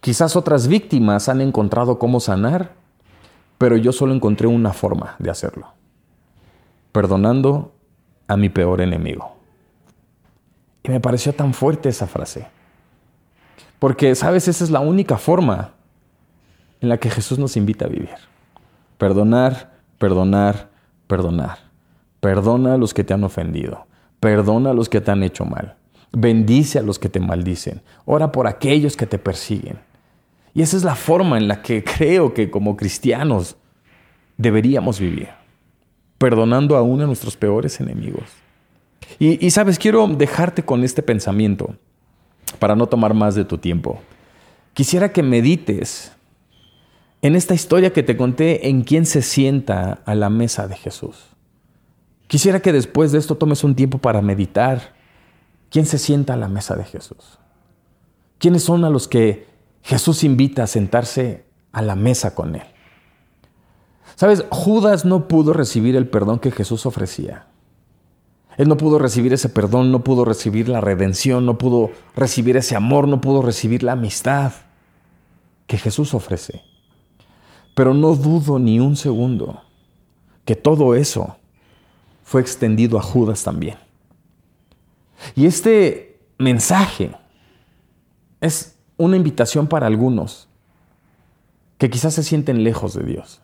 Quizás 0.00 0.34
otras 0.34 0.66
víctimas 0.66 1.28
han 1.28 1.40
encontrado 1.40 2.00
cómo 2.00 2.18
sanar, 2.18 2.72
pero 3.56 3.76
yo 3.76 3.92
solo 3.92 4.12
encontré 4.12 4.48
una 4.48 4.72
forma 4.72 5.14
de 5.20 5.30
hacerlo, 5.30 5.68
perdonando 6.90 7.72
a 8.26 8.36
mi 8.36 8.48
peor 8.48 8.80
enemigo. 8.80 9.36
Y 10.82 10.88
me 10.88 10.98
pareció 10.98 11.32
tan 11.32 11.54
fuerte 11.54 11.88
esa 11.88 12.08
frase, 12.08 12.48
porque, 13.78 14.16
sabes, 14.16 14.48
esa 14.48 14.64
es 14.64 14.70
la 14.70 14.80
única 14.80 15.18
forma 15.18 15.77
en 16.80 16.88
la 16.88 16.98
que 16.98 17.10
Jesús 17.10 17.38
nos 17.38 17.56
invita 17.56 17.86
a 17.86 17.88
vivir. 17.88 18.16
Perdonar, 18.98 19.78
perdonar, 19.98 20.70
perdonar. 21.06 21.58
Perdona 22.20 22.74
a 22.74 22.78
los 22.78 22.94
que 22.94 23.04
te 23.04 23.14
han 23.14 23.24
ofendido. 23.24 23.86
Perdona 24.20 24.70
a 24.70 24.74
los 24.74 24.88
que 24.88 25.00
te 25.00 25.10
han 25.10 25.22
hecho 25.22 25.44
mal. 25.44 25.76
Bendice 26.12 26.78
a 26.78 26.82
los 26.82 26.98
que 26.98 27.08
te 27.08 27.20
maldicen. 27.20 27.82
Ora 28.04 28.32
por 28.32 28.46
aquellos 28.46 28.96
que 28.96 29.06
te 29.06 29.18
persiguen. 29.18 29.78
Y 30.54 30.62
esa 30.62 30.76
es 30.76 30.84
la 30.84 30.96
forma 30.96 31.38
en 31.38 31.48
la 31.48 31.62
que 31.62 31.84
creo 31.98 32.34
que 32.34 32.50
como 32.50 32.76
cristianos 32.76 33.56
deberíamos 34.36 34.98
vivir. 34.98 35.28
Perdonando 36.18 36.76
aún 36.76 37.00
a 37.00 37.06
nuestros 37.06 37.36
peores 37.36 37.80
enemigos. 37.80 38.24
Y, 39.18 39.44
y 39.44 39.50
sabes, 39.50 39.78
quiero 39.78 40.06
dejarte 40.08 40.64
con 40.64 40.82
este 40.82 41.02
pensamiento 41.02 41.76
para 42.58 42.74
no 42.74 42.86
tomar 42.86 43.14
más 43.14 43.34
de 43.34 43.44
tu 43.44 43.58
tiempo. 43.58 44.00
Quisiera 44.74 45.12
que 45.12 45.22
medites 45.22 46.12
en 47.22 47.36
esta 47.36 47.54
historia 47.54 47.92
que 47.92 48.02
te 48.02 48.16
conté 48.16 48.68
en 48.68 48.82
quién 48.82 49.06
se 49.06 49.22
sienta 49.22 50.02
a 50.04 50.14
la 50.14 50.30
mesa 50.30 50.68
de 50.68 50.76
Jesús. 50.76 51.16
Quisiera 52.26 52.60
que 52.60 52.72
después 52.72 53.12
de 53.12 53.18
esto 53.18 53.36
tomes 53.36 53.64
un 53.64 53.74
tiempo 53.74 53.98
para 53.98 54.22
meditar 54.22 54.94
quién 55.70 55.86
se 55.86 55.98
sienta 55.98 56.34
a 56.34 56.36
la 56.36 56.48
mesa 56.48 56.76
de 56.76 56.84
Jesús. 56.84 57.38
¿Quiénes 58.38 58.62
son 58.62 58.84
a 58.84 58.90
los 58.90 59.08
que 59.08 59.48
Jesús 59.82 60.22
invita 60.24 60.64
a 60.64 60.66
sentarse 60.66 61.46
a 61.72 61.82
la 61.82 61.96
mesa 61.96 62.34
con 62.34 62.54
él. 62.56 62.66
Sabes, 64.16 64.44
Judas 64.50 65.04
no 65.04 65.28
pudo 65.28 65.52
recibir 65.52 65.96
el 65.96 66.08
perdón 66.08 66.40
que 66.40 66.50
Jesús 66.50 66.86
ofrecía. 66.86 67.46
Él 68.56 68.68
no 68.68 68.76
pudo 68.76 68.98
recibir 68.98 69.32
ese 69.32 69.48
perdón, 69.48 69.92
no 69.92 70.02
pudo 70.02 70.24
recibir 70.24 70.68
la 70.68 70.80
redención, 70.80 71.46
no 71.46 71.56
pudo 71.56 71.90
recibir 72.16 72.56
ese 72.56 72.74
amor, 72.74 73.06
no 73.06 73.20
pudo 73.20 73.42
recibir 73.42 73.84
la 73.84 73.92
amistad 73.92 74.52
que 75.68 75.78
Jesús 75.78 76.14
ofrece. 76.14 76.64
Pero 77.78 77.94
no 77.94 78.16
dudo 78.16 78.58
ni 78.58 78.80
un 78.80 78.96
segundo 78.96 79.62
que 80.44 80.56
todo 80.56 80.96
eso 80.96 81.36
fue 82.24 82.40
extendido 82.40 82.98
a 82.98 83.02
Judas 83.02 83.44
también. 83.44 83.76
Y 85.36 85.46
este 85.46 86.18
mensaje 86.38 87.12
es 88.40 88.74
una 88.96 89.16
invitación 89.16 89.68
para 89.68 89.86
algunos 89.86 90.48
que 91.78 91.88
quizás 91.88 92.14
se 92.14 92.24
sienten 92.24 92.64
lejos 92.64 92.94
de 92.94 93.04
Dios. 93.04 93.42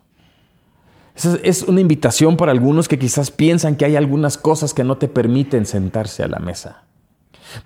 Es 1.44 1.62
una 1.62 1.80
invitación 1.80 2.36
para 2.36 2.50
algunos 2.50 2.88
que 2.88 2.98
quizás 2.98 3.30
piensan 3.30 3.76
que 3.76 3.84
hay 3.84 3.94
algunas 3.94 4.36
cosas 4.36 4.74
que 4.74 4.82
no 4.82 4.98
te 4.98 5.06
permiten 5.06 5.64
sentarse 5.64 6.24
a 6.24 6.28
la 6.28 6.40
mesa. 6.40 6.82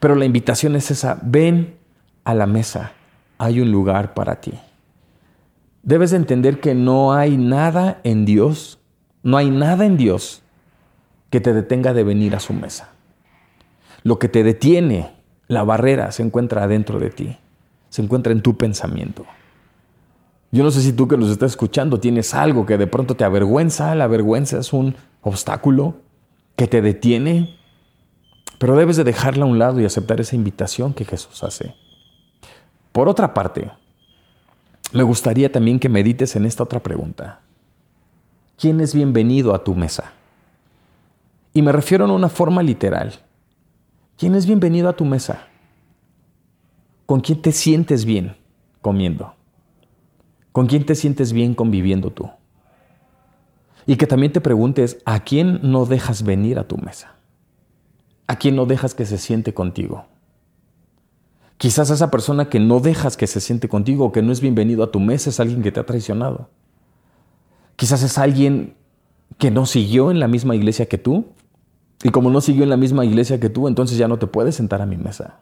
Pero 0.01 0.17
la 0.17 0.27
invitación 0.27 0.77
es 0.77 0.91
esa, 0.91 1.19
ven 1.23 1.79
a 2.25 2.35
la 2.35 2.47
mesa, 2.47 2.93
hay 3.39 3.59
un 3.63 3.73
lugar 3.73 4.13
para 4.13 4.39
ti. 4.43 4.53
Debes 5.83 6.13
entender 6.13 6.61
que 6.61 6.75
no 6.75 7.13
hay 7.13 7.37
nada 7.37 8.01
en 8.05 8.25
Dios, 8.25 8.79
no 9.23 9.37
hay 9.37 9.51
nada 9.51 9.87
en 9.87 9.97
Dios 9.97 10.43
que 11.31 11.41
te 11.41 11.53
detenga 11.53 11.93
de 11.93 12.05
venir 12.05 12.35
a 12.35 12.41
su 12.41 12.53
mesa. 12.53 12.91
Lo 14.03 14.19
que 14.19 14.29
te 14.29 14.43
detiene, 14.43 15.11
la 15.47 15.63
barrera, 15.65 16.13
se 16.13 16.23
encuentra 16.23 16.65
adentro 16.65 16.99
de 16.99 17.11
ti, 17.11 17.37
se 17.89 18.03
encuentra 18.03 18.33
en 18.33 18.43
tu 18.43 18.57
pensamiento. 18.57 19.25
Yo 20.51 20.65
no 20.65 20.71
sé 20.71 20.81
si 20.81 20.93
tú 20.93 21.09
que 21.09 21.19
nos 21.19 21.31
estás 21.31 21.53
escuchando 21.53 22.01
tienes 22.01 22.33
algo 22.33 22.65
que 22.65 22.79
de 22.79 22.87
pronto 22.87 23.15
te 23.15 23.25
avergüenza. 23.25 23.95
La 23.95 24.07
vergüenza 24.07 24.59
es 24.59 24.73
un 24.73 24.97
obstáculo 25.21 25.97
que 26.57 26.67
te 26.67 26.81
detiene, 26.81 27.59
pero 28.59 28.77
debes 28.77 28.97
de 28.97 29.05
dejarla 29.05 29.45
a 29.45 29.49
un 29.49 29.59
lado 29.59 29.81
y 29.81 29.85
aceptar 29.85 30.21
esa 30.21 30.37
invitación 30.37 30.95
que 30.95 31.05
Jesús 31.05 31.45
hace. 31.45 31.75
Por 32.93 33.09
otra 33.09 33.35
parte, 33.35 33.71
me 34.93 35.03
gustaría 35.03 35.53
también 35.53 35.79
que 35.79 35.89
medites 35.89 36.35
en 36.37 36.47
esta 36.47 36.63
otra 36.63 36.83
pregunta. 36.83 37.41
¿Quién 38.57 38.81
es 38.81 38.95
bienvenido 38.95 39.55
a 39.55 39.63
tu 39.63 39.75
mesa? 39.75 40.13
Y 41.53 41.63
me 41.63 41.73
refiero 41.73 42.05
en 42.05 42.11
una 42.11 42.29
forma 42.29 42.63
literal. 42.63 43.15
¿Quién 44.17 44.35
es 44.35 44.47
bienvenido 44.47 44.89
a 44.89 44.97
tu 44.97 45.05
mesa? 45.05 45.47
¿Con 47.07 47.21
quién 47.21 47.41
te 47.41 47.53
sientes 47.53 48.05
bien 48.05 48.37
comiendo? 48.81 49.35
¿Con 50.53 50.67
quién 50.67 50.85
te 50.85 50.95
sientes 50.95 51.33
bien 51.33 51.55
conviviendo 51.55 52.11
tú? 52.11 52.31
Y 53.87 53.97
que 53.97 54.07
también 54.07 54.33
te 54.33 54.41
preguntes, 54.41 54.99
¿a 55.05 55.21
quién 55.21 55.61
no 55.63 55.87
dejas 55.87 56.23
venir 56.23 56.59
a 56.59 56.67
tu 56.67 56.77
mesa? 56.77 57.15
¿A 58.27 58.37
quién 58.37 58.57
no 58.57 58.67
dejas 58.67 58.95
que 58.95 59.07
se 59.07 59.19
siente 59.19 59.55
contigo? 59.55 60.05
Quizás 61.59 61.91
esa 61.91 62.11
persona 62.11 62.49
que 62.49 62.61
no 62.61 62.79
dejas 62.79 63.17
que 63.17 63.27
se 63.27 63.41
siente 63.41 63.69
contigo 63.69 64.07
o 64.07 64.13
que 64.13 64.23
no 64.23 64.31
es 64.31 64.41
bienvenido 64.41 64.85
a 64.85 64.93
tu 64.93 65.01
mesa 65.01 65.31
es 65.31 65.41
alguien 65.41 65.61
que 65.61 65.73
te 65.73 65.81
ha 65.81 65.87
traicionado. 65.87 66.49
Quizás 67.75 68.03
es 68.05 68.17
alguien 68.17 68.77
que 69.39 69.51
no 69.51 69.67
siguió 69.67 70.13
en 70.13 70.21
la 70.21 70.29
misma 70.29 70.55
iglesia 70.55 70.87
que 70.87 70.99
tú. 70.99 71.27
Y 72.05 72.11
como 72.11 72.31
no 72.31 72.41
siguió 72.41 72.63
en 72.63 72.71
la 72.71 72.77
misma 72.77 73.05
iglesia 73.05 73.41
que 73.41 73.51
tú, 73.51 73.67
entonces 73.67 73.99
ya 73.99 74.07
no 74.07 74.21
te 74.21 74.29
puedes 74.29 74.55
sentar 74.55 74.81
a 74.81 74.87
mi 74.87 74.97
mesa. 74.97 75.41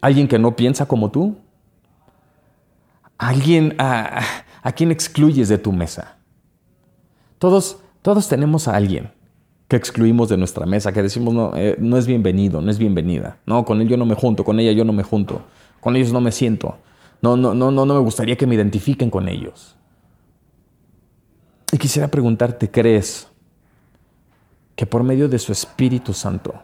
Alguien 0.00 0.28
que 0.28 0.38
no 0.38 0.54
piensa 0.54 0.86
como 0.86 1.10
tú, 1.10 1.36
alguien 3.18 3.74
a, 3.78 4.22
a 4.62 4.72
quien 4.72 4.92
excluyes 4.92 5.48
de 5.48 5.58
tu 5.58 5.72
mesa. 5.72 6.18
Todos, 7.40 7.78
todos 8.02 8.28
tenemos 8.28 8.68
a 8.68 8.76
alguien 8.76 9.10
que 9.72 9.76
excluimos 9.76 10.28
de 10.28 10.36
nuestra 10.36 10.66
mesa, 10.66 10.92
que 10.92 11.02
decimos 11.02 11.32
no, 11.32 11.56
eh, 11.56 11.76
no 11.78 11.96
es 11.96 12.06
bienvenido, 12.06 12.60
no 12.60 12.70
es 12.70 12.78
bienvenida. 12.78 13.38
No, 13.46 13.64
con 13.64 13.80
él 13.80 13.88
yo 13.88 13.96
no 13.96 14.04
me 14.04 14.14
junto, 14.14 14.44
con 14.44 14.60
ella 14.60 14.72
yo 14.72 14.84
no 14.84 14.92
me 14.92 15.02
junto, 15.02 15.42
con 15.80 15.96
ellos 15.96 16.12
no 16.12 16.20
me 16.20 16.30
siento. 16.30 16.76
No, 17.22 17.36
no, 17.36 17.54
no, 17.54 17.70
no, 17.70 17.86
no 17.86 17.94
me 17.94 18.00
gustaría 18.00 18.36
que 18.36 18.46
me 18.46 18.54
identifiquen 18.54 19.08
con 19.08 19.28
ellos. 19.28 19.74
Y 21.72 21.78
quisiera 21.78 22.08
preguntarte, 22.08 22.70
¿crees 22.70 23.28
que 24.76 24.84
por 24.84 25.02
medio 25.02 25.26
de 25.26 25.38
su 25.38 25.52
Espíritu 25.52 26.12
Santo 26.12 26.54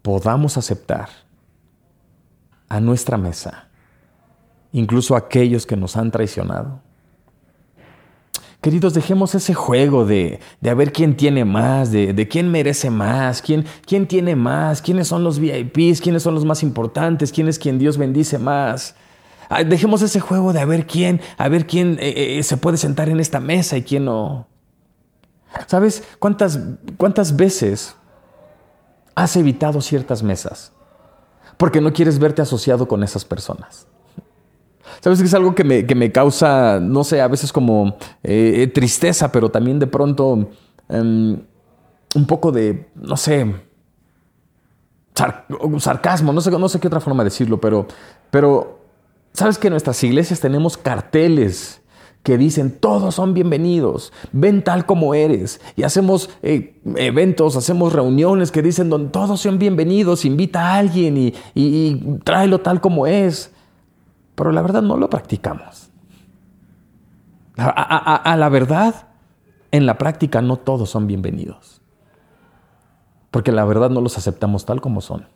podamos 0.00 0.56
aceptar 0.56 1.10
a 2.68 2.80
nuestra 2.80 3.18
mesa 3.18 3.68
incluso 4.72 5.16
aquellos 5.16 5.66
que 5.66 5.76
nos 5.76 5.96
han 5.96 6.10
traicionado. 6.10 6.82
Queridos, 8.66 8.94
dejemos 8.94 9.32
ese 9.36 9.54
juego 9.54 10.04
de, 10.04 10.40
de 10.60 10.70
a 10.70 10.74
ver 10.74 10.92
quién 10.92 11.16
tiene 11.16 11.44
más, 11.44 11.92
de, 11.92 12.12
de 12.12 12.26
quién 12.26 12.50
merece 12.50 12.90
más, 12.90 13.40
quién, 13.40 13.64
quién, 13.86 14.08
tiene 14.08 14.34
más, 14.34 14.82
quiénes 14.82 15.06
son 15.06 15.22
los 15.22 15.38
VIPs, 15.38 16.00
quiénes 16.00 16.24
son 16.24 16.34
los 16.34 16.44
más 16.44 16.64
importantes, 16.64 17.30
quién 17.30 17.46
es 17.46 17.60
quien 17.60 17.78
Dios 17.78 17.96
bendice 17.96 18.40
más. 18.40 18.96
Dejemos 19.68 20.02
ese 20.02 20.18
juego 20.18 20.52
de 20.52 20.58
a 20.58 20.64
ver 20.64 20.84
quién, 20.84 21.20
a 21.38 21.48
ver 21.48 21.68
quién 21.68 21.96
eh, 22.00 22.38
eh, 22.38 22.42
se 22.42 22.56
puede 22.56 22.76
sentar 22.76 23.08
en 23.08 23.20
esta 23.20 23.38
mesa 23.38 23.76
y 23.76 23.84
quién 23.84 24.06
no. 24.06 24.48
¿Sabes 25.68 26.02
cuántas, 26.18 26.58
cuántas 26.96 27.36
veces 27.36 27.94
has 29.14 29.36
evitado 29.36 29.80
ciertas 29.80 30.24
mesas? 30.24 30.72
Porque 31.56 31.80
no 31.80 31.92
quieres 31.92 32.18
verte 32.18 32.42
asociado 32.42 32.88
con 32.88 33.04
esas 33.04 33.24
personas. 33.24 33.86
Sabes 35.00 35.20
que 35.20 35.26
es 35.26 35.34
algo 35.34 35.54
que 35.54 35.64
me, 35.64 36.12
causa, 36.12 36.80
no 36.80 37.04
sé, 37.04 37.20
a 37.20 37.28
veces 37.28 37.52
como 37.52 37.96
eh, 38.22 38.62
eh, 38.62 38.66
tristeza, 38.68 39.30
pero 39.30 39.50
también 39.50 39.78
de 39.78 39.86
pronto 39.86 40.48
em, 40.88 41.38
un 42.14 42.26
poco 42.26 42.52
de, 42.52 42.88
no 42.94 43.16
sé, 43.16 43.54
sarcasmo, 45.78 46.32
no 46.32 46.40
sé, 46.40 46.50
no 46.50 46.68
sé 46.68 46.80
qué 46.80 46.88
otra 46.88 47.00
forma 47.00 47.24
decirlo, 47.24 47.60
pero, 47.60 47.86
pero 48.30 48.80
sabes 49.32 49.58
que 49.58 49.68
en 49.68 49.72
nuestras 49.72 50.02
iglesias 50.04 50.40
tenemos 50.40 50.76
carteles 50.76 51.80
que 52.22 52.36
dicen 52.36 52.76
todos 52.80 53.14
son 53.14 53.34
bienvenidos, 53.34 54.12
ven 54.32 54.64
tal 54.64 54.84
como 54.84 55.14
eres. 55.14 55.60
Y 55.76 55.84
hacemos 55.84 56.28
eh, 56.42 56.80
eventos, 56.96 57.54
hacemos 57.54 57.92
reuniones 57.92 58.50
que 58.50 58.62
dicen 58.62 58.90
donde 58.90 59.10
todos 59.10 59.40
son 59.40 59.60
bienvenidos, 59.60 60.24
invita 60.24 60.66
a 60.66 60.78
alguien 60.78 61.16
y, 61.16 61.34
y 61.54 62.18
tráelo 62.24 62.60
tal 62.60 62.80
como 62.80 63.06
es 63.06 63.52
pero 64.36 64.52
la 64.52 64.62
verdad 64.62 64.82
no 64.82 64.96
lo 64.96 65.10
practicamos. 65.10 65.90
A, 67.56 68.36
la 68.38 68.48
verdad, 68.50 69.08
en 69.72 69.86
la 69.86 69.96
práctica 69.96 70.42
no 70.42 70.58
todos 70.58 70.90
son 70.90 71.06
bienvenidos. 71.06 71.80
Porque 73.30 73.50
la 73.50 73.64
verdad 73.64 73.90
no 73.90 74.02
los 74.02 74.18
aceptamos 74.18 74.66
tal 74.66 74.80
como 74.82 75.00
son. 75.00 75.26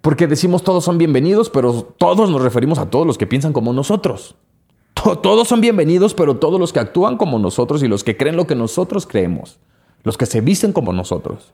Porque 0.00 0.26
decimos 0.26 0.64
todos 0.64 0.84
son 0.84 0.98
bienvenidos, 0.98 1.50
pero 1.50 1.82
todos 1.82 2.30
nos 2.30 2.42
referimos 2.42 2.78
a 2.78 2.88
todos 2.88 3.06
los 3.06 3.18
que 3.18 3.26
piensan 3.26 3.52
como 3.52 3.72
nosotros. 3.72 4.34
Todos 4.94 5.48
son 5.48 5.60
bienvenidos, 5.60 6.14
pero 6.14 6.38
todos 6.38 6.58
los 6.58 6.72
que 6.72 6.80
actúan 6.80 7.18
como 7.18 7.38
nosotros 7.38 7.82
y 7.82 7.88
los 7.88 8.02
que 8.02 8.16
creen 8.16 8.36
lo 8.36 8.46
que 8.46 8.54
nosotros 8.54 9.06
creemos. 9.06 9.58
Los 10.02 10.16
que 10.16 10.24
se 10.24 10.40
visten 10.40 10.72
como 10.72 10.94
nosotros. 10.94 11.52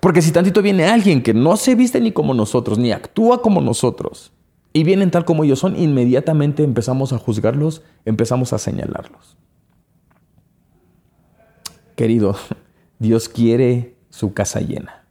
Porque 0.00 0.22
si 0.22 0.30
tantito 0.30 0.62
viene 0.62 0.84
alguien 0.86 1.22
que 1.22 1.34
no 1.34 1.56
se 1.56 1.74
viste 1.74 2.00
ni 2.00 2.12
como 2.12 2.34
nosotros, 2.34 2.78
ni 2.78 2.92
actúa 2.92 3.42
como 3.42 3.60
nosotros, 3.60 4.32
y 4.76 4.84
vienen 4.84 5.10
tal 5.10 5.24
como 5.24 5.42
ellos 5.42 5.58
son, 5.58 5.74
inmediatamente 5.74 6.62
empezamos 6.62 7.14
a 7.14 7.18
juzgarlos, 7.18 7.80
empezamos 8.04 8.52
a 8.52 8.58
señalarlos. 8.58 9.38
Querido, 11.94 12.36
Dios 12.98 13.30
quiere 13.30 13.96
su 14.10 14.34
casa 14.34 14.60
llena. 14.60 15.06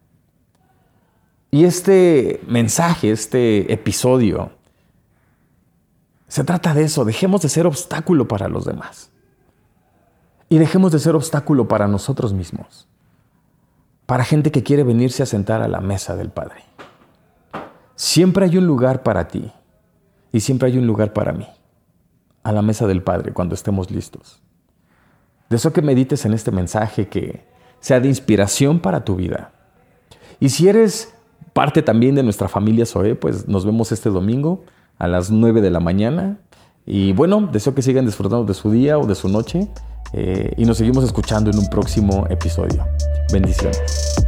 Y 1.50 1.64
este 1.64 2.42
mensaje, 2.48 3.10
este 3.10 3.74
episodio, 3.74 4.52
se 6.28 6.44
trata 6.44 6.76
de 6.76 6.84
eso, 6.84 7.04
dejemos 7.04 7.42
de 7.42 7.50
ser 7.50 7.66
obstáculo 7.66 8.28
para 8.28 8.48
los 8.48 8.66
demás. 8.66 9.10
Y 10.48 10.60
dejemos 10.60 10.92
de 10.92 11.00
ser 11.00 11.16
obstáculo 11.16 11.68
para 11.68 11.88
nosotros 11.88 12.34
mismos, 12.34 12.88
para 14.06 14.26
gente 14.26 14.52
que 14.52 14.62
quiere 14.62 14.84
venirse 14.84 15.24
a 15.24 15.26
sentar 15.26 15.64
a 15.64 15.68
la 15.68 15.80
mesa 15.80 16.16
del 16.16 16.30
Padre. 16.30 16.62
Siempre 17.96 18.46
hay 18.46 18.58
un 18.58 18.68
lugar 18.68 19.04
para 19.04 19.28
ti 19.28 19.52
y 20.32 20.42
siempre 20.42 20.70
hay 20.70 20.78
un 20.78 20.86
lugar 20.86 21.14
para 21.14 21.32
mí, 21.32 21.48
a 22.44 22.52
la 22.52 22.62
mesa 22.62 22.88
del 22.88 23.02
Padre 23.02 23.32
cuando 23.32 23.56
estemos 23.56 23.90
listos. 23.90 24.42
Deseo 25.50 25.72
que 25.72 25.82
medites 25.82 26.26
en 26.26 26.34
este 26.34 26.52
mensaje 26.52 27.08
que 27.08 27.46
sea 27.80 28.00
de 28.00 28.08
inspiración 28.08 28.80
para 28.80 29.06
tu 29.06 29.16
vida. 29.16 29.52
Y 30.40 30.50
si 30.50 30.68
eres 30.68 31.14
parte 31.54 31.82
también 31.82 32.16
de 32.16 32.24
nuestra 32.24 32.50
familia 32.50 32.86
Zoe, 32.86 33.16
pues 33.16 33.48
nos 33.48 33.66
vemos 33.66 33.92
este 33.92 34.10
domingo 34.10 34.64
a 34.98 35.08
las 35.08 35.32
9 35.32 35.62
de 35.62 35.70
la 35.70 35.80
mañana. 35.80 36.40
Y 36.86 37.14
bueno, 37.14 37.48
deseo 37.52 37.74
que 37.74 37.82
sigan 37.82 38.06
disfrutando 38.06 38.44
de 38.44 38.54
su 38.54 38.72
día 38.72 38.98
o 38.98 39.06
de 39.08 39.16
su 39.16 39.30
noche. 39.30 39.70
Eh, 40.14 40.54
y 40.58 40.66
nos 40.66 40.78
seguimos 40.78 41.04
escuchando 41.04 41.50
en 41.50 41.58
un 41.58 41.70
próximo 41.70 42.26
episodio. 42.30 42.86
Bendiciones. 43.32 44.25